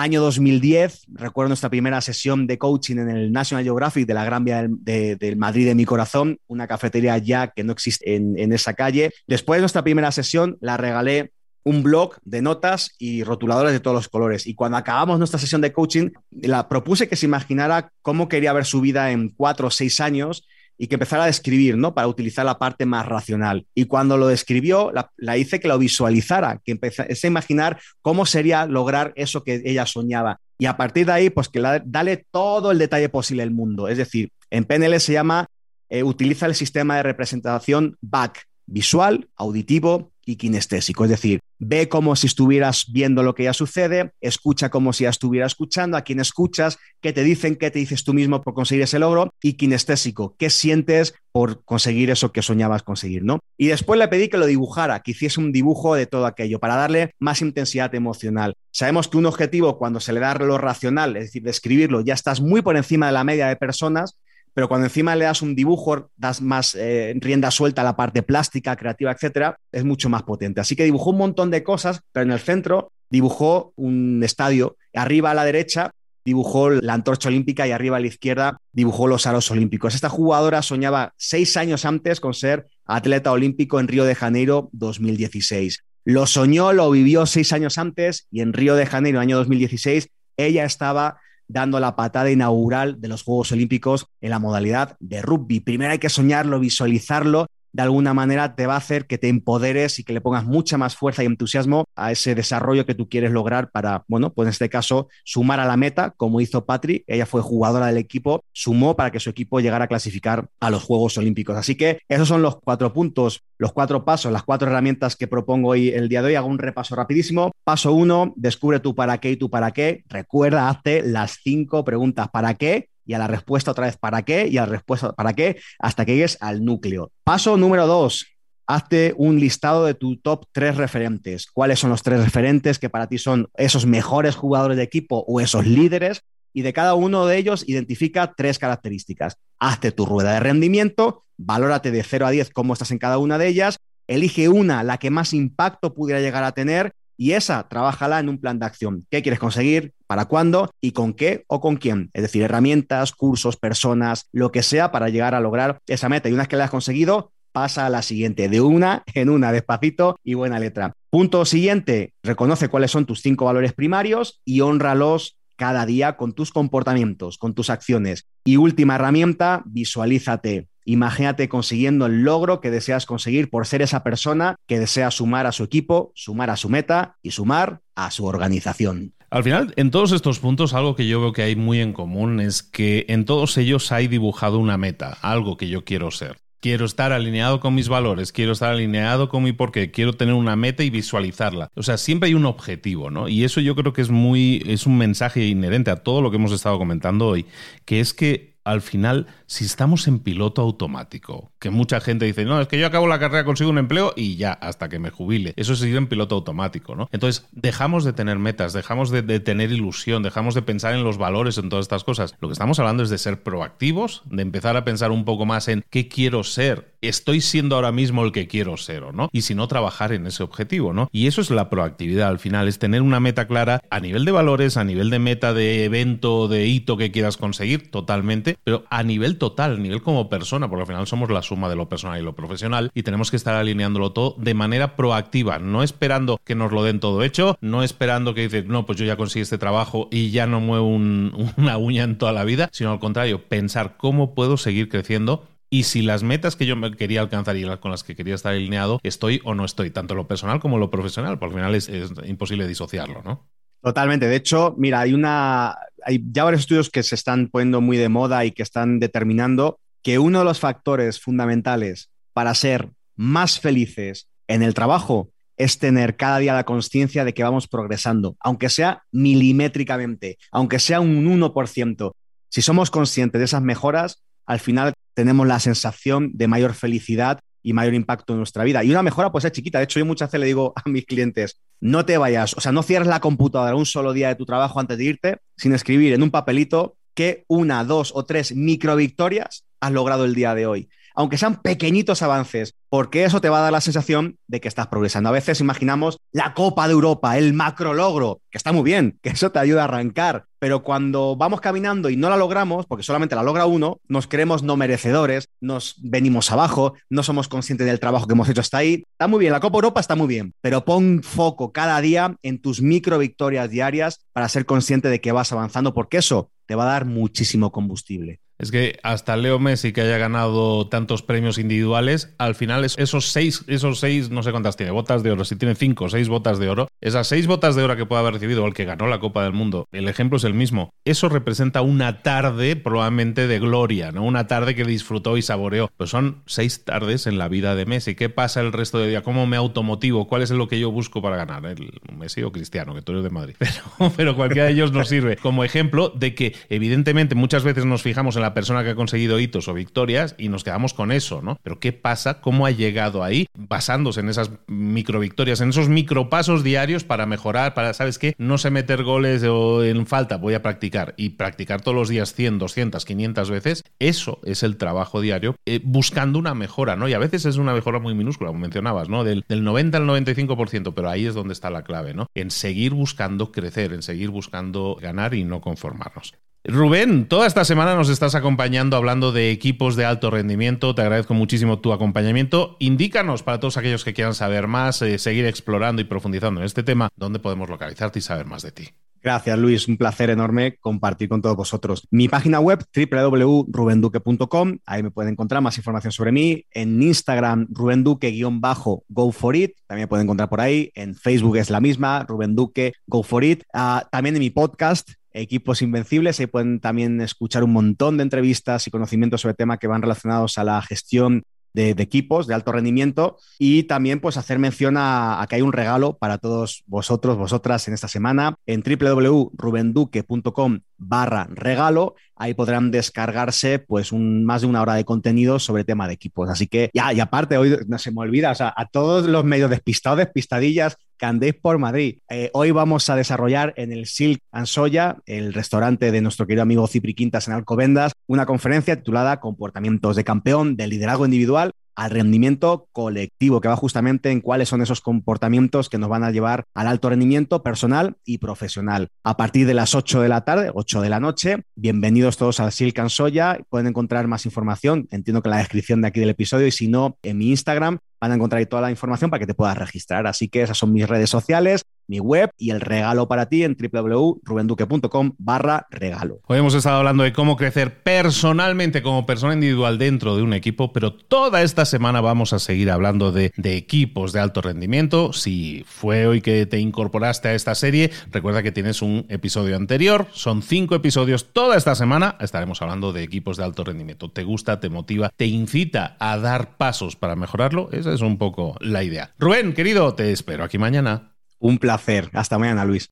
Año 0.00 0.22
2010, 0.22 1.08
recuerdo 1.12 1.48
nuestra 1.48 1.68
primera 1.68 2.00
sesión 2.00 2.46
de 2.46 2.56
coaching 2.56 2.96
en 2.96 3.10
el 3.10 3.32
National 3.32 3.64
Geographic 3.64 4.06
de 4.06 4.14
la 4.14 4.24
Gran 4.24 4.46
Vía 4.46 4.66
del, 4.66 5.36
Madrid 5.36 5.66
de 5.66 5.74
mi 5.74 5.84
corazón, 5.84 6.38
una 6.46 6.66
cafetería 6.66 7.18
ya 7.18 7.48
que 7.48 7.64
no 7.64 7.72
existe 7.72 8.16
en, 8.16 8.38
en 8.38 8.54
esa 8.54 8.72
calle. 8.72 9.12
Después 9.26 9.58
de 9.58 9.60
nuestra 9.60 9.84
primera 9.84 10.10
sesión, 10.10 10.56
la 10.62 10.78
regalé 10.78 11.32
un 11.64 11.82
blog 11.82 12.16
de 12.24 12.40
notas 12.40 12.92
y 12.98 13.24
rotuladores 13.24 13.74
de 13.74 13.80
todos 13.80 13.94
los 13.94 14.08
colores. 14.08 14.46
Y 14.46 14.54
cuando 14.54 14.78
acabamos 14.78 15.18
nuestra 15.18 15.38
sesión 15.38 15.60
de 15.60 15.74
coaching, 15.74 16.08
la 16.30 16.66
propuse 16.66 17.06
que 17.06 17.16
se 17.16 17.26
imaginara 17.26 17.92
cómo 18.00 18.26
quería 18.26 18.54
ver 18.54 18.64
su 18.64 18.80
vida 18.80 19.10
en 19.10 19.28
cuatro 19.28 19.68
o 19.68 19.70
seis 19.70 20.00
años 20.00 20.46
y 20.82 20.86
que 20.86 20.94
empezara 20.94 21.24
a 21.24 21.26
describir, 21.26 21.76
¿no? 21.76 21.92
Para 21.92 22.08
utilizar 22.08 22.46
la 22.46 22.58
parte 22.58 22.86
más 22.86 23.04
racional. 23.04 23.66
Y 23.74 23.84
cuando 23.84 24.16
lo 24.16 24.28
describió, 24.28 24.90
la, 25.18 25.36
hice 25.36 25.60
que 25.60 25.68
lo 25.68 25.78
visualizara, 25.78 26.58
que 26.64 26.72
empezase 26.72 27.26
a 27.26 27.28
imaginar 27.28 27.78
cómo 28.00 28.24
sería 28.24 28.64
lograr 28.64 29.12
eso 29.14 29.44
que 29.44 29.60
ella 29.66 29.84
soñaba. 29.84 30.40
Y 30.58 30.64
a 30.64 30.78
partir 30.78 31.04
de 31.04 31.12
ahí, 31.12 31.28
pues 31.28 31.50
que 31.50 31.60
la, 31.60 31.82
dale 31.84 32.24
todo 32.30 32.70
el 32.70 32.78
detalle 32.78 33.10
posible 33.10 33.42
al 33.42 33.50
mundo. 33.50 33.88
Es 33.88 33.98
decir, 33.98 34.32
en 34.48 34.64
PNL 34.64 34.98
se 35.00 35.12
llama, 35.12 35.48
eh, 35.90 36.02
utiliza 36.02 36.46
el 36.46 36.54
sistema 36.54 36.96
de 36.96 37.02
representación 37.02 37.98
BAC, 38.00 38.46
visual, 38.70 39.28
auditivo 39.36 40.12
y 40.24 40.36
kinestésico. 40.36 41.04
Es 41.04 41.10
decir, 41.10 41.40
ve 41.58 41.88
como 41.88 42.16
si 42.16 42.26
estuvieras 42.26 42.86
viendo 42.90 43.22
lo 43.22 43.34
que 43.34 43.44
ya 43.44 43.52
sucede, 43.52 44.12
escucha 44.20 44.70
como 44.70 44.92
si 44.92 45.04
ya 45.04 45.10
estuviera 45.10 45.46
escuchando, 45.46 45.96
a 45.96 46.02
quién 46.02 46.20
escuchas, 46.20 46.78
qué 47.00 47.12
te 47.12 47.24
dicen, 47.24 47.56
qué 47.56 47.70
te 47.70 47.78
dices 47.78 48.04
tú 48.04 48.14
mismo 48.14 48.40
por 48.42 48.54
conseguir 48.54 48.84
ese 48.84 48.98
logro 48.98 49.34
y 49.42 49.54
kinestésico, 49.54 50.36
qué 50.38 50.50
sientes 50.50 51.14
por 51.32 51.64
conseguir 51.64 52.10
eso 52.10 52.32
que 52.32 52.42
soñabas 52.42 52.82
conseguir, 52.82 53.24
¿no? 53.24 53.40
Y 53.56 53.68
después 53.68 53.98
le 53.98 54.08
pedí 54.08 54.28
que 54.28 54.38
lo 54.38 54.46
dibujara, 54.46 55.00
que 55.00 55.12
hiciese 55.12 55.40
un 55.40 55.52
dibujo 55.52 55.94
de 55.94 56.06
todo 56.06 56.26
aquello 56.26 56.58
para 56.58 56.76
darle 56.76 57.12
más 57.18 57.42
intensidad 57.42 57.94
emocional. 57.94 58.54
Sabemos 58.72 59.08
que 59.08 59.18
un 59.18 59.26
objetivo, 59.26 59.78
cuando 59.78 60.00
se 60.00 60.12
le 60.12 60.20
da 60.20 60.34
lo 60.34 60.58
racional, 60.58 61.16
es 61.16 61.24
decir, 61.24 61.42
describirlo, 61.42 62.00
ya 62.00 62.14
estás 62.14 62.40
muy 62.40 62.62
por 62.62 62.76
encima 62.76 63.06
de 63.06 63.12
la 63.12 63.24
media 63.24 63.48
de 63.48 63.56
personas, 63.56 64.16
pero 64.54 64.68
cuando 64.68 64.86
encima 64.86 65.16
le 65.16 65.24
das 65.24 65.42
un 65.42 65.54
dibujo, 65.54 66.10
das 66.16 66.40
más 66.40 66.74
eh, 66.74 67.14
rienda 67.20 67.50
suelta 67.50 67.82
a 67.82 67.84
la 67.84 67.96
parte 67.96 68.22
plástica, 68.22 68.76
creativa, 68.76 69.12
etcétera, 69.12 69.58
es 69.72 69.84
mucho 69.84 70.08
más 70.08 70.22
potente. 70.22 70.60
Así 70.60 70.76
que 70.76 70.84
dibujó 70.84 71.10
un 71.10 71.18
montón 71.18 71.50
de 71.50 71.62
cosas, 71.62 72.00
pero 72.12 72.24
en 72.24 72.32
el 72.32 72.40
centro 72.40 72.92
dibujó 73.08 73.72
un 73.76 74.22
estadio, 74.22 74.76
arriba 74.94 75.30
a 75.30 75.34
la 75.34 75.44
derecha 75.44 75.92
dibujó 76.24 76.70
la 76.70 76.94
antorcha 76.94 77.28
olímpica 77.28 77.66
y 77.66 77.72
arriba 77.72 77.96
a 77.96 78.00
la 78.00 78.06
izquierda 78.06 78.60
dibujó 78.72 79.06
los 79.06 79.26
aros 79.26 79.50
olímpicos. 79.50 79.94
Esta 79.94 80.08
jugadora 80.08 80.62
soñaba 80.62 81.14
seis 81.16 81.56
años 81.56 81.84
antes 81.84 82.20
con 82.20 82.34
ser 82.34 82.66
atleta 82.84 83.32
olímpico 83.32 83.80
en 83.80 83.88
Río 83.88 84.04
de 84.04 84.14
Janeiro 84.14 84.68
2016. 84.72 85.84
Lo 86.04 86.26
soñó, 86.26 86.72
lo 86.72 86.90
vivió 86.90 87.26
seis 87.26 87.52
años 87.52 87.78
antes 87.78 88.26
y 88.30 88.40
en 88.40 88.52
Río 88.52 88.74
de 88.74 88.86
Janeiro, 88.86 89.20
año 89.20 89.36
2016, 89.36 90.08
ella 90.36 90.64
estaba 90.64 91.20
dando 91.52 91.80
la 91.80 91.96
patada 91.96 92.30
inaugural 92.30 93.00
de 93.00 93.08
los 93.08 93.22
Juegos 93.24 93.50
Olímpicos 93.52 94.06
en 94.20 94.30
la 94.30 94.38
modalidad 94.38 94.96
de 95.00 95.20
rugby. 95.20 95.60
Primero 95.60 95.90
hay 95.90 95.98
que 95.98 96.08
soñarlo, 96.08 96.60
visualizarlo 96.60 97.46
de 97.72 97.82
alguna 97.82 98.14
manera 98.14 98.54
te 98.54 98.66
va 98.66 98.74
a 98.74 98.78
hacer 98.78 99.06
que 99.06 99.18
te 99.18 99.28
empoderes 99.28 99.98
y 99.98 100.04
que 100.04 100.12
le 100.12 100.20
pongas 100.20 100.44
mucha 100.44 100.78
más 100.78 100.96
fuerza 100.96 101.22
y 101.22 101.26
entusiasmo 101.26 101.84
a 101.94 102.12
ese 102.12 102.34
desarrollo 102.34 102.86
que 102.86 102.94
tú 102.94 103.08
quieres 103.08 103.30
lograr 103.30 103.70
para, 103.70 104.04
bueno, 104.08 104.32
pues 104.32 104.46
en 104.46 104.50
este 104.50 104.68
caso, 104.68 105.08
sumar 105.24 105.60
a 105.60 105.66
la 105.66 105.76
meta, 105.76 106.10
como 106.16 106.40
hizo 106.40 106.64
Patri. 106.64 107.04
Ella 107.06 107.26
fue 107.26 107.42
jugadora 107.42 107.86
del 107.86 107.98
equipo, 107.98 108.44
sumó 108.52 108.96
para 108.96 109.10
que 109.10 109.20
su 109.20 109.30
equipo 109.30 109.60
llegara 109.60 109.84
a 109.84 109.88
clasificar 109.88 110.48
a 110.60 110.70
los 110.70 110.82
Juegos 110.82 111.16
Olímpicos. 111.18 111.56
Así 111.56 111.74
que 111.76 112.00
esos 112.08 112.28
son 112.28 112.42
los 112.42 112.60
cuatro 112.60 112.92
puntos, 112.92 113.42
los 113.58 113.72
cuatro 113.72 114.04
pasos, 114.04 114.32
las 114.32 114.42
cuatro 114.42 114.68
herramientas 114.68 115.16
que 115.16 115.28
propongo 115.28 115.70
hoy 115.70 115.88
el 115.90 116.08
día 116.08 116.22
de 116.22 116.28
hoy. 116.28 116.34
Hago 116.34 116.48
un 116.48 116.58
repaso 116.58 116.94
rapidísimo. 116.96 117.52
Paso 117.64 117.92
uno, 117.92 118.32
descubre 118.36 118.80
tu 118.80 118.94
para 118.94 119.18
qué 119.18 119.32
y 119.32 119.36
tu 119.36 119.50
para 119.50 119.70
qué. 119.72 120.04
Recuerda, 120.08 120.68
hazte 120.68 121.02
las 121.02 121.38
cinco 121.42 121.84
preguntas 121.84 122.28
para 122.30 122.54
qué 122.54 122.88
y 123.10 123.14
a 123.14 123.18
la 123.18 123.26
respuesta 123.26 123.72
otra 123.72 123.86
vez 123.86 123.96
para 123.96 124.22
qué 124.22 124.46
y 124.46 124.56
a 124.56 124.60
la 124.60 124.66
respuesta 124.66 125.12
para 125.12 125.32
qué 125.32 125.60
hasta 125.80 126.04
que 126.04 126.14
llegues 126.14 126.38
al 126.40 126.64
núcleo. 126.64 127.10
Paso 127.24 127.56
número 127.56 127.88
dos, 127.88 128.24
hazte 128.68 129.14
un 129.16 129.40
listado 129.40 129.84
de 129.84 129.94
tu 129.94 130.16
top 130.18 130.44
tres 130.52 130.76
referentes. 130.76 131.48
¿Cuáles 131.52 131.80
son 131.80 131.90
los 131.90 132.04
tres 132.04 132.22
referentes 132.22 132.78
que 132.78 132.88
para 132.88 133.08
ti 133.08 133.18
son 133.18 133.48
esos 133.56 133.84
mejores 133.84 134.36
jugadores 134.36 134.76
de 134.76 134.84
equipo 134.84 135.24
o 135.26 135.40
esos 135.40 135.66
líderes? 135.66 136.22
Y 136.52 136.62
de 136.62 136.72
cada 136.72 136.94
uno 136.94 137.26
de 137.26 137.36
ellos 137.36 137.64
identifica 137.68 138.32
tres 138.36 138.60
características. 138.60 139.38
Hazte 139.58 139.90
tu 139.90 140.06
rueda 140.06 140.34
de 140.34 140.38
rendimiento, 140.38 141.24
valórate 141.36 141.90
de 141.90 142.04
0 142.04 142.26
a 142.28 142.30
10 142.30 142.50
cómo 142.50 142.74
estás 142.74 142.92
en 142.92 142.98
cada 142.98 143.18
una 143.18 143.38
de 143.38 143.48
ellas, 143.48 143.78
elige 144.06 144.48
una, 144.48 144.84
la 144.84 144.98
que 144.98 145.10
más 145.10 145.32
impacto 145.32 145.94
pudiera 145.94 146.20
llegar 146.20 146.44
a 146.44 146.52
tener 146.52 146.92
y 147.16 147.32
esa, 147.32 147.68
trabájala 147.68 148.20
en 148.20 148.28
un 148.28 148.38
plan 148.38 148.60
de 148.60 148.66
acción. 148.66 149.04
¿Qué 149.10 149.20
quieres 149.20 149.40
conseguir? 149.40 149.94
¿Para 150.10 150.24
cuándo? 150.24 150.74
¿Y 150.80 150.90
con 150.90 151.14
qué 151.14 151.44
o 151.46 151.60
con 151.60 151.76
quién? 151.76 152.10
Es 152.14 152.22
decir, 152.22 152.42
herramientas, 152.42 153.12
cursos, 153.12 153.56
personas, 153.56 154.26
lo 154.32 154.50
que 154.50 154.64
sea 154.64 154.90
para 154.90 155.08
llegar 155.08 155.36
a 155.36 155.40
lograr 155.40 155.78
esa 155.86 156.08
meta. 156.08 156.28
Y 156.28 156.32
una 156.32 156.42
vez 156.42 156.48
que 156.48 156.56
la 156.56 156.64
has 156.64 156.70
conseguido, 156.72 157.30
pasa 157.52 157.86
a 157.86 157.90
la 157.90 158.02
siguiente, 158.02 158.48
de 158.48 158.60
una 158.60 159.04
en 159.14 159.30
una, 159.30 159.52
despacito 159.52 160.18
y 160.24 160.34
buena 160.34 160.58
letra. 160.58 160.94
Punto 161.10 161.44
siguiente, 161.44 162.12
reconoce 162.24 162.66
cuáles 162.66 162.90
son 162.90 163.06
tus 163.06 163.22
cinco 163.22 163.44
valores 163.44 163.72
primarios 163.72 164.40
y 164.44 164.62
honralos 164.62 165.36
cada 165.54 165.86
día 165.86 166.16
con 166.16 166.32
tus 166.32 166.50
comportamientos, 166.50 167.38
con 167.38 167.54
tus 167.54 167.70
acciones. 167.70 168.26
Y 168.44 168.56
última 168.56 168.96
herramienta, 168.96 169.62
visualízate. 169.64 170.66
Imagínate 170.84 171.48
consiguiendo 171.48 172.06
el 172.06 172.22
logro 172.22 172.60
que 172.60 172.72
deseas 172.72 173.06
conseguir 173.06 173.48
por 173.48 173.64
ser 173.64 173.80
esa 173.80 174.02
persona 174.02 174.56
que 174.66 174.80
desea 174.80 175.12
sumar 175.12 175.46
a 175.46 175.52
su 175.52 175.62
equipo, 175.62 176.10
sumar 176.16 176.50
a 176.50 176.56
su 176.56 176.68
meta 176.68 177.14
y 177.22 177.30
sumar 177.30 177.80
a 177.94 178.10
su 178.10 178.24
organización. 178.24 179.14
Al 179.30 179.44
final, 179.44 179.72
en 179.76 179.92
todos 179.92 180.10
estos 180.10 180.40
puntos, 180.40 180.74
algo 180.74 180.96
que 180.96 181.06
yo 181.06 181.20
veo 181.20 181.32
que 181.32 181.42
hay 181.42 181.54
muy 181.54 181.80
en 181.80 181.92
común 181.92 182.40
es 182.40 182.64
que 182.64 183.06
en 183.08 183.24
todos 183.24 183.56
ellos 183.58 183.92
hay 183.92 184.08
dibujado 184.08 184.58
una 184.58 184.76
meta, 184.76 185.16
algo 185.22 185.56
que 185.56 185.68
yo 185.68 185.84
quiero 185.84 186.10
ser. 186.10 186.38
Quiero 186.58 186.84
estar 186.84 187.12
alineado 187.12 187.60
con 187.60 187.74
mis 187.74 187.88
valores, 187.88 188.32
quiero 188.32 188.52
estar 188.52 188.72
alineado 188.72 189.28
con 189.28 189.44
mi 189.44 189.52
porqué, 189.52 189.92
quiero 189.92 190.14
tener 190.14 190.34
una 190.34 190.56
meta 190.56 190.82
y 190.82 190.90
visualizarla. 190.90 191.68
O 191.76 191.84
sea, 191.84 191.96
siempre 191.96 192.26
hay 192.26 192.34
un 192.34 192.44
objetivo, 192.44 193.08
¿no? 193.10 193.28
Y 193.28 193.44
eso 193.44 193.60
yo 193.60 193.76
creo 193.76 193.92
que 193.92 194.02
es 194.02 194.10
muy 194.10 194.64
es 194.66 194.84
un 194.84 194.98
mensaje 194.98 195.46
inherente 195.46 195.92
a 195.92 196.02
todo 196.02 196.22
lo 196.22 196.30
que 196.30 196.36
hemos 196.36 196.52
estado 196.52 196.76
comentando 196.76 197.28
hoy, 197.28 197.46
que 197.84 198.00
es 198.00 198.12
que 198.12 198.58
al 198.64 198.82
final, 198.82 199.28
si 199.46 199.64
estamos 199.64 200.08
en 200.08 200.18
piloto 200.18 200.60
automático, 200.60 201.49
que 201.60 201.70
mucha 201.70 202.00
gente 202.00 202.24
dice, 202.24 202.44
no, 202.44 202.60
es 202.60 202.68
que 202.68 202.78
yo 202.78 202.86
acabo 202.86 203.06
la 203.06 203.18
carrera, 203.18 203.44
consigo 203.44 203.70
un 203.70 203.78
empleo 203.78 204.12
y 204.16 204.36
ya, 204.36 204.52
hasta 204.52 204.88
que 204.88 204.98
me 204.98 205.10
jubile. 205.10 205.52
Eso 205.56 205.74
es 205.74 205.82
ir 205.82 205.96
en 205.96 206.08
piloto 206.08 206.34
automático, 206.34 206.96
¿no? 206.96 207.08
Entonces, 207.12 207.46
dejamos 207.52 208.04
de 208.04 208.12
tener 208.12 208.38
metas, 208.38 208.72
dejamos 208.72 209.10
de, 209.10 209.22
tener 209.40 209.70
ilusión, 209.70 210.22
dejamos 210.22 210.54
de 210.54 210.62
pensar 210.62 210.94
en 210.94 211.04
los 211.04 211.18
valores, 211.18 211.58
en 211.58 211.68
todas 211.68 211.84
estas 211.84 212.04
cosas. 212.04 212.34
Lo 212.40 212.48
que 212.48 212.52
estamos 212.52 212.78
hablando 212.78 213.02
es 213.02 213.10
de 213.10 213.18
ser 213.18 213.42
proactivos, 213.42 214.22
de 214.24 214.42
empezar 214.42 214.76
a 214.76 214.84
pensar 214.84 215.10
un 215.10 215.24
poco 215.24 215.46
más 215.46 215.68
en 215.68 215.84
qué 215.90 216.08
quiero 216.08 216.44
ser. 216.44 216.94
¿Estoy 217.02 217.40
siendo 217.40 217.76
ahora 217.76 217.92
mismo 217.92 218.24
el 218.24 218.32
que 218.32 218.46
quiero 218.46 218.76
ser 218.76 219.04
o 219.04 219.12
no? 219.12 219.30
Y 219.32 219.42
si 219.42 219.54
no, 219.54 219.68
trabajar 219.68 220.12
en 220.12 220.26
ese 220.26 220.42
objetivo, 220.42 220.92
¿no? 220.92 221.08
Y 221.12 221.26
eso 221.26 221.40
es 221.40 221.50
la 221.50 221.70
proactividad 221.70 222.28
al 222.28 222.38
final, 222.38 222.68
es 222.68 222.78
tener 222.78 223.02
una 223.02 223.20
meta 223.20 223.46
clara 223.46 223.82
a 223.90 224.00
nivel 224.00 224.24
de 224.24 224.32
valores, 224.32 224.76
a 224.76 224.84
nivel 224.84 225.08
de 225.10 225.18
meta, 225.18 225.54
de 225.54 225.84
evento, 225.84 226.48
de 226.48 226.66
hito 226.66 226.96
que 226.96 227.10
quieras 227.10 227.36
conseguir, 227.36 227.90
totalmente 227.90 228.40
pero 228.64 228.84
a 228.90 229.02
nivel 229.02 229.38
total, 229.38 229.74
a 229.74 229.78
nivel 229.78 230.02
como 230.02 230.28
persona, 230.28 230.68
porque 230.68 230.82
al 230.82 230.86
final 230.86 231.06
somos 231.06 231.30
la 231.30 231.42
suma 231.50 231.68
de 231.68 231.76
lo 231.76 231.88
personal 231.88 232.20
y 232.20 232.22
lo 232.22 232.34
profesional 232.34 232.90
y 232.94 233.02
tenemos 233.02 233.30
que 233.30 233.36
estar 233.36 233.54
alineándolo 233.54 234.12
todo 234.12 234.36
de 234.38 234.54
manera 234.54 234.94
proactiva, 234.94 235.58
no 235.58 235.82
esperando 235.82 236.40
que 236.44 236.54
nos 236.54 236.72
lo 236.72 236.84
den 236.84 237.00
todo 237.00 237.22
hecho, 237.22 237.58
no 237.60 237.82
esperando 237.82 238.34
que 238.34 238.42
dices, 238.42 238.66
no, 238.66 238.86
pues 238.86 238.98
yo 238.98 239.04
ya 239.04 239.16
conseguí 239.16 239.42
este 239.42 239.58
trabajo 239.58 240.08
y 240.12 240.30
ya 240.30 240.46
no 240.46 240.60
muevo 240.60 240.86
una 241.56 241.76
uña 241.76 242.04
en 242.04 242.18
toda 242.18 242.32
la 242.32 242.44
vida, 242.44 242.68
sino 242.72 242.92
al 242.92 243.00
contrario, 243.00 243.48
pensar 243.48 243.96
cómo 243.96 244.34
puedo 244.34 244.56
seguir 244.56 244.88
creciendo 244.88 245.48
y 245.68 245.84
si 245.84 246.02
las 246.02 246.22
metas 246.22 246.56
que 246.56 246.66
yo 246.66 246.76
quería 246.96 247.20
alcanzar 247.20 247.56
y 247.56 247.64
con 247.78 247.90
las 247.90 248.02
que 248.02 248.16
quería 248.16 248.34
estar 248.34 248.52
alineado, 248.52 249.00
estoy 249.02 249.40
o 249.44 249.54
no 249.54 249.64
estoy, 249.64 249.90
tanto 249.90 250.14
lo 250.14 250.26
personal 250.26 250.60
como 250.60 250.78
lo 250.78 250.90
profesional, 250.90 251.38
porque 251.38 251.54
al 251.54 251.60
final 251.60 251.74
es, 251.74 251.88
es 251.88 252.12
imposible 252.26 252.66
disociarlo, 252.66 253.22
¿no? 253.22 253.48
Totalmente. 253.82 254.26
De 254.28 254.36
hecho, 254.36 254.74
mira, 254.76 255.00
hay 255.00 255.14
una. 255.14 255.76
Hay 256.04 256.22
ya 256.32 256.44
varios 256.44 256.62
estudios 256.62 256.90
que 256.90 257.02
se 257.02 257.14
están 257.14 257.48
poniendo 257.48 257.80
muy 257.80 257.96
de 257.96 258.08
moda 258.08 258.44
y 258.44 258.52
que 258.52 258.62
están 258.62 259.00
determinando 259.00 259.79
que 260.02 260.18
uno 260.18 260.40
de 260.40 260.44
los 260.44 260.60
factores 260.60 261.20
fundamentales 261.20 262.10
para 262.32 262.54
ser 262.54 262.90
más 263.16 263.60
felices 263.60 264.28
en 264.48 264.62
el 264.62 264.74
trabajo 264.74 265.30
es 265.56 265.78
tener 265.78 266.16
cada 266.16 266.38
día 266.38 266.54
la 266.54 266.64
conciencia 266.64 267.24
de 267.24 267.34
que 267.34 267.42
vamos 267.42 267.68
progresando, 267.68 268.36
aunque 268.40 268.70
sea 268.70 269.02
milimétricamente, 269.12 270.38
aunque 270.50 270.78
sea 270.78 271.00
un 271.00 271.26
1%. 271.26 272.12
Si 272.48 272.62
somos 272.62 272.90
conscientes 272.90 273.38
de 273.38 273.44
esas 273.44 273.60
mejoras, 273.60 274.22
al 274.46 274.58
final 274.58 274.94
tenemos 275.12 275.46
la 275.46 275.60
sensación 275.60 276.30
de 276.32 276.48
mayor 276.48 276.72
felicidad 276.72 277.40
y 277.62 277.74
mayor 277.74 277.92
impacto 277.92 278.32
en 278.32 278.38
nuestra 278.38 278.64
vida. 278.64 278.82
Y 278.82 278.90
una 278.90 279.02
mejora 279.02 279.30
pues 279.30 279.44
es 279.44 279.52
chiquita. 279.52 279.78
De 279.78 279.84
hecho, 279.84 279.98
yo 279.98 280.06
muchas 280.06 280.28
veces 280.28 280.40
le 280.40 280.46
digo 280.46 280.72
a 280.74 280.88
mis 280.88 281.04
clientes, 281.04 281.60
no 281.78 282.06
te 282.06 282.16
vayas, 282.16 282.54
o 282.54 282.60
sea, 282.60 282.72
no 282.72 282.82
cierres 282.82 283.08
la 283.08 283.20
computadora 283.20 283.76
un 283.76 283.86
solo 283.86 284.14
día 284.14 284.28
de 284.28 284.36
tu 284.36 284.46
trabajo 284.46 284.80
antes 284.80 284.96
de 284.96 285.04
irte 285.04 285.38
sin 285.58 285.74
escribir 285.74 286.14
en 286.14 286.22
un 286.22 286.30
papelito 286.30 286.96
que 287.14 287.44
una, 287.48 287.84
dos 287.84 288.12
o 288.14 288.24
tres 288.24 288.54
micro 288.54 288.96
victorias 288.96 289.64
has 289.80 289.92
logrado 289.92 290.24
el 290.24 290.34
día 290.34 290.54
de 290.54 290.66
hoy 290.66 290.88
aunque 291.14 291.38
sean 291.38 291.60
pequeñitos 291.60 292.22
avances, 292.22 292.74
porque 292.88 293.24
eso 293.24 293.40
te 293.40 293.48
va 293.48 293.58
a 293.58 293.62
dar 293.62 293.72
la 293.72 293.80
sensación 293.80 294.38
de 294.46 294.60
que 294.60 294.68
estás 294.68 294.86
progresando. 294.88 295.28
A 295.28 295.32
veces 295.32 295.60
imaginamos 295.60 296.18
la 296.32 296.54
Copa 296.54 296.86
de 296.86 296.94
Europa, 296.94 297.36
el 297.38 297.52
macro 297.52 297.94
logro, 297.94 298.40
que 298.50 298.58
está 298.58 298.72
muy 298.72 298.82
bien, 298.82 299.18
que 299.22 299.30
eso 299.30 299.50
te 299.50 299.58
ayuda 299.58 299.82
a 299.82 299.84
arrancar, 299.84 300.46
pero 300.58 300.82
cuando 300.82 301.36
vamos 301.36 301.60
caminando 301.60 302.10
y 302.10 302.16
no 302.16 302.30
la 302.30 302.36
logramos, 302.36 302.86
porque 302.86 303.04
solamente 303.04 303.34
la 303.34 303.42
logra 303.42 303.66
uno, 303.66 304.00
nos 304.08 304.26
creemos 304.26 304.62
no 304.62 304.76
merecedores, 304.76 305.48
nos 305.60 305.96
venimos 305.98 306.50
abajo, 306.52 306.94
no 307.08 307.22
somos 307.22 307.48
conscientes 307.48 307.86
del 307.86 308.00
trabajo 308.00 308.26
que 308.26 308.32
hemos 308.32 308.48
hecho 308.48 308.60
hasta 308.60 308.78
ahí. 308.78 309.04
Está 309.12 309.28
muy 309.28 309.40
bien, 309.40 309.52
la 309.52 309.60
Copa 309.60 309.76
Europa 309.76 310.00
está 310.00 310.16
muy 310.16 310.26
bien, 310.26 310.54
pero 310.60 310.84
pon 310.84 311.22
foco 311.22 311.72
cada 311.72 312.00
día 312.00 312.36
en 312.42 312.60
tus 312.60 312.82
micro 312.82 313.18
victorias 313.18 313.70
diarias 313.70 314.20
para 314.32 314.48
ser 314.48 314.66
consciente 314.66 315.08
de 315.08 315.20
que 315.20 315.32
vas 315.32 315.52
avanzando, 315.52 315.94
porque 315.94 316.18
eso 316.18 316.50
te 316.66 316.74
va 316.74 316.84
a 316.84 316.92
dar 316.92 317.04
muchísimo 317.04 317.72
combustible. 317.72 318.40
Es 318.60 318.70
que 318.70 319.00
hasta 319.02 319.38
Leo 319.38 319.58
Messi, 319.58 319.92
que 319.92 320.02
haya 320.02 320.18
ganado 320.18 320.86
tantos 320.88 321.22
premios 321.22 321.56
individuales, 321.56 322.34
al 322.36 322.54
final 322.54 322.84
esos 322.84 323.30
seis, 323.32 323.64
esos 323.68 324.00
seis, 324.00 324.28
no 324.28 324.42
sé 324.42 324.50
cuántas 324.50 324.76
tiene, 324.76 324.92
botas 324.92 325.22
de 325.22 325.30
oro, 325.30 325.46
si 325.46 325.56
tiene 325.56 325.74
cinco 325.74 326.04
o 326.04 326.10
seis 326.10 326.28
botas 326.28 326.58
de 326.58 326.68
oro, 326.68 326.88
esas 327.00 327.26
seis 327.26 327.46
botas 327.46 327.74
de 327.74 327.82
oro 327.82 327.96
que 327.96 328.04
puede 328.04 328.20
haber 328.20 328.34
recibido 328.34 328.66
el 328.66 328.74
que 328.74 328.84
ganó 328.84 329.06
la 329.06 329.18
Copa 329.18 329.44
del 329.44 329.54
Mundo, 329.54 329.88
el 329.92 330.08
ejemplo 330.08 330.36
es 330.36 330.44
el 330.44 330.52
mismo. 330.52 330.92
Eso 331.06 331.30
representa 331.30 331.80
una 331.80 332.22
tarde 332.22 332.76
probablemente 332.76 333.46
de 333.46 333.58
gloria, 333.58 334.12
¿no? 334.12 334.24
Una 334.24 334.46
tarde 334.46 334.74
que 334.74 334.84
disfrutó 334.84 335.38
y 335.38 335.42
saboreó. 335.42 335.90
Pues 335.96 336.10
son 336.10 336.42
seis 336.46 336.84
tardes 336.84 337.26
en 337.26 337.38
la 337.38 337.48
vida 337.48 337.74
de 337.74 337.86
Messi. 337.86 338.14
¿Qué 338.14 338.28
pasa 338.28 338.60
el 338.60 338.72
resto 338.72 338.98
del 338.98 339.08
día? 339.08 339.22
¿Cómo 339.22 339.46
me 339.46 339.56
automotivo? 339.56 340.26
¿Cuál 340.26 340.42
es 340.42 340.50
lo 340.50 340.68
que 340.68 340.78
yo 340.78 340.90
busco 340.90 341.22
para 341.22 341.36
ganar? 341.36 341.64
¿El 341.64 341.90
Messi 342.14 342.42
o 342.42 342.52
Cristiano? 342.52 342.94
Que 342.94 343.00
tú 343.00 343.12
eres 343.12 343.24
de 343.24 343.30
Madrid. 343.30 343.54
Pero, 343.98 344.12
pero 344.16 344.36
cualquiera 344.36 344.66
de 344.66 344.72
ellos 344.72 344.92
nos 344.92 345.08
sirve 345.08 345.36
como 345.36 345.64
ejemplo 345.64 346.10
de 346.10 346.34
que 346.34 346.54
evidentemente 346.68 347.34
muchas 347.34 347.64
veces 347.64 347.84
nos 347.84 348.02
fijamos 348.02 348.36
en 348.36 348.42
la 348.42 348.49
persona 348.54 348.84
que 348.84 348.90
ha 348.90 348.94
conseguido 348.94 349.38
hitos 349.38 349.68
o 349.68 349.74
victorias 349.74 350.34
y 350.38 350.48
nos 350.48 350.64
quedamos 350.64 350.94
con 350.94 351.12
eso, 351.12 351.42
¿no? 351.42 351.58
Pero 351.62 351.80
¿qué 351.80 351.92
pasa? 351.92 352.40
¿Cómo 352.40 352.66
ha 352.66 352.70
llegado 352.70 353.22
ahí? 353.22 353.46
Basándose 353.56 354.20
en 354.20 354.28
esas 354.28 354.50
micro 354.66 355.20
victorias, 355.20 355.60
en 355.60 355.70
esos 355.70 355.88
micropasos 355.88 356.64
diarios 356.64 357.04
para 357.04 357.26
mejorar, 357.26 357.74
para, 357.74 357.94
¿sabes 357.94 358.18
qué? 358.18 358.34
No 358.38 358.58
sé 358.58 358.70
meter 358.70 359.02
goles 359.02 359.42
o 359.44 359.84
en 359.84 360.06
falta, 360.06 360.36
voy 360.36 360.54
a 360.54 360.62
practicar 360.62 361.14
y 361.16 361.30
practicar 361.30 361.80
todos 361.80 361.96
los 361.96 362.08
días 362.08 362.34
100, 362.34 362.58
200, 362.58 363.04
500 363.04 363.50
veces, 363.50 363.84
eso 363.98 364.40
es 364.44 364.62
el 364.62 364.76
trabajo 364.76 365.20
diario 365.20 365.56
eh, 365.66 365.80
buscando 365.84 366.38
una 366.38 366.54
mejora, 366.54 366.96
¿no? 366.96 367.08
Y 367.08 367.14
a 367.14 367.18
veces 367.18 367.44
es 367.44 367.56
una 367.56 367.74
mejora 367.74 367.98
muy 367.98 368.14
minúscula, 368.14 368.48
como 368.48 368.60
mencionabas, 368.60 369.08
¿no? 369.08 369.24
Del, 369.24 369.44
del 369.48 369.64
90 369.64 369.98
al 369.98 370.06
95%, 370.06 370.92
pero 370.94 371.08
ahí 371.08 371.26
es 371.26 371.34
donde 371.34 371.52
está 371.52 371.70
la 371.70 371.82
clave, 371.82 372.14
¿no? 372.14 372.26
En 372.34 372.50
seguir 372.50 372.94
buscando 372.94 373.52
crecer, 373.52 373.92
en 373.92 374.02
seguir 374.02 374.30
buscando 374.30 374.96
ganar 375.00 375.34
y 375.34 375.44
no 375.44 375.60
conformarnos. 375.60 376.34
Rubén, 376.64 377.26
toda 377.26 377.46
esta 377.46 377.64
semana 377.64 377.94
nos 377.94 378.10
estás 378.10 378.34
acompañando 378.34 378.96
hablando 378.96 379.32
de 379.32 379.50
equipos 379.50 379.96
de 379.96 380.04
alto 380.04 380.30
rendimiento. 380.30 380.94
Te 380.94 381.00
agradezco 381.00 381.32
muchísimo 381.32 381.78
tu 381.78 381.94
acompañamiento. 381.94 382.76
Indícanos 382.80 383.42
para 383.42 383.60
todos 383.60 383.78
aquellos 383.78 384.04
que 384.04 384.12
quieran 384.12 384.34
saber 384.34 384.66
más, 384.66 385.00
eh, 385.00 385.18
seguir 385.18 385.46
explorando 385.46 386.02
y 386.02 386.04
profundizando 386.04 386.60
en 386.60 386.66
este 386.66 386.82
tema, 386.82 387.08
dónde 387.16 387.38
podemos 387.38 387.70
localizarte 387.70 388.18
y 388.18 388.22
saber 388.22 388.44
más 388.44 388.62
de 388.62 388.72
ti. 388.72 388.88
Gracias, 389.22 389.58
Luis. 389.58 389.86
Un 389.88 389.96
placer 389.98 390.30
enorme 390.30 390.76
compartir 390.80 391.28
con 391.28 391.42
todos 391.42 391.56
vosotros. 391.56 392.06
Mi 392.10 392.28
página 392.28 392.58
web, 392.58 392.84
www.rubenduque.com. 392.94 394.78
Ahí 394.86 395.02
me 395.02 395.10
pueden 395.10 395.32
encontrar 395.32 395.62
más 395.62 395.76
información 395.76 396.12
sobre 396.12 396.32
mí. 396.32 396.64
En 396.70 397.02
Instagram, 397.02 397.68
rubenduque-go 397.70 399.32
for 399.32 399.56
it. 399.56 399.76
También 399.86 400.04
me 400.04 400.08
pueden 400.08 400.24
encontrar 400.24 400.48
por 400.48 400.60
ahí. 400.60 400.90
En 400.94 401.14
Facebook 401.14 401.56
es 401.58 401.68
la 401.68 401.80
misma, 401.80 402.24
Rubén 402.26 402.54
Duque, 402.54 402.94
go 403.06 403.22
for 403.22 403.44
it. 403.44 403.64
Ah, 403.74 404.06
también 404.10 404.36
en 404.36 404.40
mi 404.40 404.50
podcast, 404.50 405.10
Equipos 405.32 405.82
Invencibles. 405.82 406.40
Ahí 406.40 406.46
pueden 406.46 406.80
también 406.80 407.20
escuchar 407.20 407.64
un 407.64 407.72
montón 407.72 408.16
de 408.16 408.22
entrevistas 408.22 408.86
y 408.86 408.90
conocimientos 408.90 409.40
sobre 409.40 409.54
temas 409.54 409.78
que 409.78 409.86
van 409.86 410.02
relacionados 410.02 410.58
a 410.58 410.64
la 410.64 410.80
gestión 410.82 411.44
de, 411.72 411.90
equipos 411.90 412.46
de 412.46 412.54
alto 412.54 412.72
rendimiento 412.72 413.36
y 413.58 413.84
también 413.84 414.20
pues 414.20 414.36
hacer 414.36 414.58
mención 414.58 414.96
a, 414.98 415.46
que 415.48 415.56
hay 415.56 415.62
un 415.62 415.72
regalo 415.72 416.18
para 416.18 416.38
todos 416.38 416.82
vosotros, 416.86 417.36
vosotras 417.36 417.86
en 417.88 417.94
esta 417.94 418.08
semana 418.08 418.56
en 418.66 418.82
www.rubenduque.com 418.82 420.80
barra 420.98 421.48
regalo. 421.50 422.14
Ahí 422.36 422.54
podrán 422.54 422.90
descargarse 422.90 423.78
pues 423.78 424.12
un, 424.12 424.44
más 424.44 424.62
de 424.62 424.66
una 424.68 424.82
hora 424.82 424.94
de 424.94 425.04
contenido 425.04 425.58
sobre 425.58 425.84
tema 425.84 426.08
de 426.08 426.14
equipos. 426.14 426.48
Así 426.48 426.66
que 426.66 426.90
ya, 426.94 427.12
y 427.12 427.20
aparte, 427.20 427.56
hoy 427.56 427.76
no 427.86 427.98
se 427.98 428.10
me 428.10 428.20
olvida, 428.20 428.50
o 428.50 428.54
sea, 428.54 428.72
a 428.76 428.86
todos 428.86 429.26
los 429.26 429.44
medios 429.44 429.70
despistados, 429.70 430.18
despistadillas 430.18 430.96
que 431.20 431.26
andéis 431.26 431.54
por 431.54 431.78
Madrid. 431.78 432.18
Eh, 432.30 432.50
hoy 432.54 432.70
vamos 432.70 433.10
a 433.10 433.14
desarrollar 433.14 433.74
en 433.76 433.92
el 433.92 434.06
Silk 434.06 434.40
and 434.50 434.66
Soya, 434.66 435.18
el 435.26 435.52
restaurante 435.52 436.10
de 436.10 436.22
nuestro 436.22 436.46
querido 436.46 436.62
amigo 436.62 436.88
Cipri 436.88 437.14
Quintas 437.14 437.46
en 437.46 437.54
Alcobendas, 437.54 438.12
una 438.26 438.46
conferencia 438.46 438.96
titulada 438.96 439.38
Comportamientos 439.38 440.16
de 440.16 440.24
campeón 440.24 440.76
del 440.76 440.90
liderazgo 440.90 441.26
individual 441.26 441.72
al 441.94 442.10
rendimiento 442.10 442.88
colectivo, 442.92 443.60
que 443.60 443.68
va 443.68 443.76
justamente 443.76 444.30
en 444.30 444.40
cuáles 444.40 444.70
son 444.70 444.80
esos 444.80 445.02
comportamientos 445.02 445.90
que 445.90 445.98
nos 445.98 446.08
van 446.08 446.24
a 446.24 446.30
llevar 446.30 446.64
al 446.74 446.86
alto 446.86 447.10
rendimiento 447.10 447.62
personal 447.62 448.16
y 448.24 448.38
profesional. 448.38 449.08
A 449.22 449.36
partir 449.36 449.66
de 449.66 449.74
las 449.74 449.94
8 449.94 450.22
de 450.22 450.28
la 450.28 450.44
tarde, 450.46 450.70
8 450.72 451.02
de 451.02 451.08
la 451.10 451.20
noche, 451.20 451.64
bienvenidos 451.74 452.38
todos 452.38 452.58
al 452.60 452.72
Silk 452.72 452.98
and 453.00 453.10
Soya. 453.10 453.58
Pueden 453.68 453.88
encontrar 453.88 454.26
más 454.28 454.46
información, 454.46 455.08
entiendo 455.10 455.42
que 455.42 455.50
en 455.50 455.56
la 455.56 455.58
descripción 455.58 456.00
de 456.00 456.08
aquí 456.08 456.20
del 456.20 456.30
episodio, 456.30 456.66
y 456.66 456.72
si 456.72 456.88
no, 456.88 457.18
en 457.22 457.36
mi 457.36 457.50
Instagram 457.50 457.98
van 458.20 458.32
a 458.32 458.34
encontrar 458.34 458.58
ahí 458.58 458.66
toda 458.66 458.82
la 458.82 458.90
información 458.90 459.30
para 459.30 459.40
que 459.40 459.46
te 459.46 459.54
puedas 459.54 459.76
registrar. 459.76 460.26
Así 460.26 460.48
que 460.48 460.62
esas 460.62 460.78
son 460.78 460.92
mis 460.92 461.08
redes 461.08 461.30
sociales 461.30 461.84
mi 462.10 462.18
web 462.18 462.50
y 462.58 462.70
el 462.70 462.80
regalo 462.80 463.28
para 463.28 463.46
ti 463.46 463.62
en 463.62 463.76
www.rubenduque.com 463.80 465.34
barra 465.38 465.86
regalo. 465.90 466.40
Hoy 466.48 466.58
hemos 466.58 466.74
estado 466.74 466.96
hablando 466.96 467.22
de 467.22 467.32
cómo 467.32 467.56
crecer 467.56 468.02
personalmente 468.02 469.00
como 469.00 469.24
persona 469.26 469.54
individual 469.54 469.96
dentro 469.96 470.36
de 470.36 470.42
un 470.42 470.52
equipo, 470.52 470.92
pero 470.92 471.14
toda 471.14 471.62
esta 471.62 471.84
semana 471.84 472.20
vamos 472.20 472.52
a 472.52 472.58
seguir 472.58 472.90
hablando 472.90 473.30
de, 473.30 473.52
de 473.56 473.76
equipos 473.76 474.32
de 474.32 474.40
alto 474.40 474.60
rendimiento. 474.60 475.32
Si 475.32 475.84
fue 475.86 476.26
hoy 476.26 476.40
que 476.40 476.66
te 476.66 476.80
incorporaste 476.80 477.46
a 477.46 477.54
esta 477.54 477.76
serie, 477.76 478.10
recuerda 478.32 478.64
que 478.64 478.72
tienes 478.72 479.02
un 479.02 479.24
episodio 479.28 479.76
anterior, 479.76 480.26
son 480.32 480.62
cinco 480.62 480.96
episodios 480.96 481.52
toda 481.52 481.76
esta 481.76 481.94
semana, 481.94 482.36
estaremos 482.40 482.82
hablando 482.82 483.12
de 483.12 483.22
equipos 483.22 483.56
de 483.56 483.62
alto 483.62 483.84
rendimiento. 483.84 484.28
¿Te 484.28 484.42
gusta, 484.42 484.80
te 484.80 484.88
motiva, 484.88 485.30
te 485.36 485.46
incita 485.46 486.16
a 486.18 486.36
dar 486.38 486.76
pasos 486.76 487.14
para 487.14 487.36
mejorarlo? 487.36 487.88
Esa 488.10 488.16
es 488.16 488.22
un 488.22 488.38
poco 488.38 488.74
la 488.80 489.04
idea. 489.04 489.34
Rubén, 489.38 489.72
querido, 489.72 490.14
te 490.14 490.32
espero 490.32 490.64
aquí 490.64 490.78
mañana. 490.78 491.36
Un 491.60 491.78
placer. 491.78 492.28
Hasta 492.32 492.58
mañana, 492.58 492.84
Luis. 492.84 493.08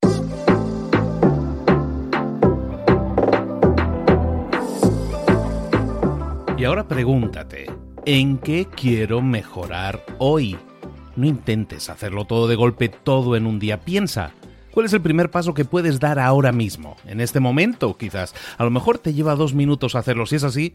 Y 6.56 6.64
ahora 6.64 6.88
pregúntate, 6.88 7.70
¿en 8.06 8.38
qué 8.38 8.66
quiero 8.74 9.22
mejorar 9.22 10.04
hoy? 10.18 10.58
No 11.14 11.26
intentes 11.26 11.90
hacerlo 11.90 12.24
todo 12.24 12.48
de 12.48 12.56
golpe, 12.56 12.88
todo 12.88 13.36
en 13.36 13.46
un 13.46 13.60
día. 13.60 13.78
Piensa, 13.82 14.32
¿cuál 14.72 14.86
es 14.86 14.92
el 14.94 15.00
primer 15.00 15.30
paso 15.30 15.54
que 15.54 15.64
puedes 15.64 16.00
dar 16.00 16.18
ahora 16.18 16.50
mismo? 16.50 16.96
En 17.06 17.20
este 17.20 17.38
momento, 17.38 17.96
quizás. 17.96 18.34
A 18.56 18.64
lo 18.64 18.72
mejor 18.72 18.98
te 18.98 19.14
lleva 19.14 19.36
dos 19.36 19.54
minutos 19.54 19.94
hacerlo. 19.94 20.26
Si 20.26 20.34
es 20.34 20.42
así, 20.42 20.74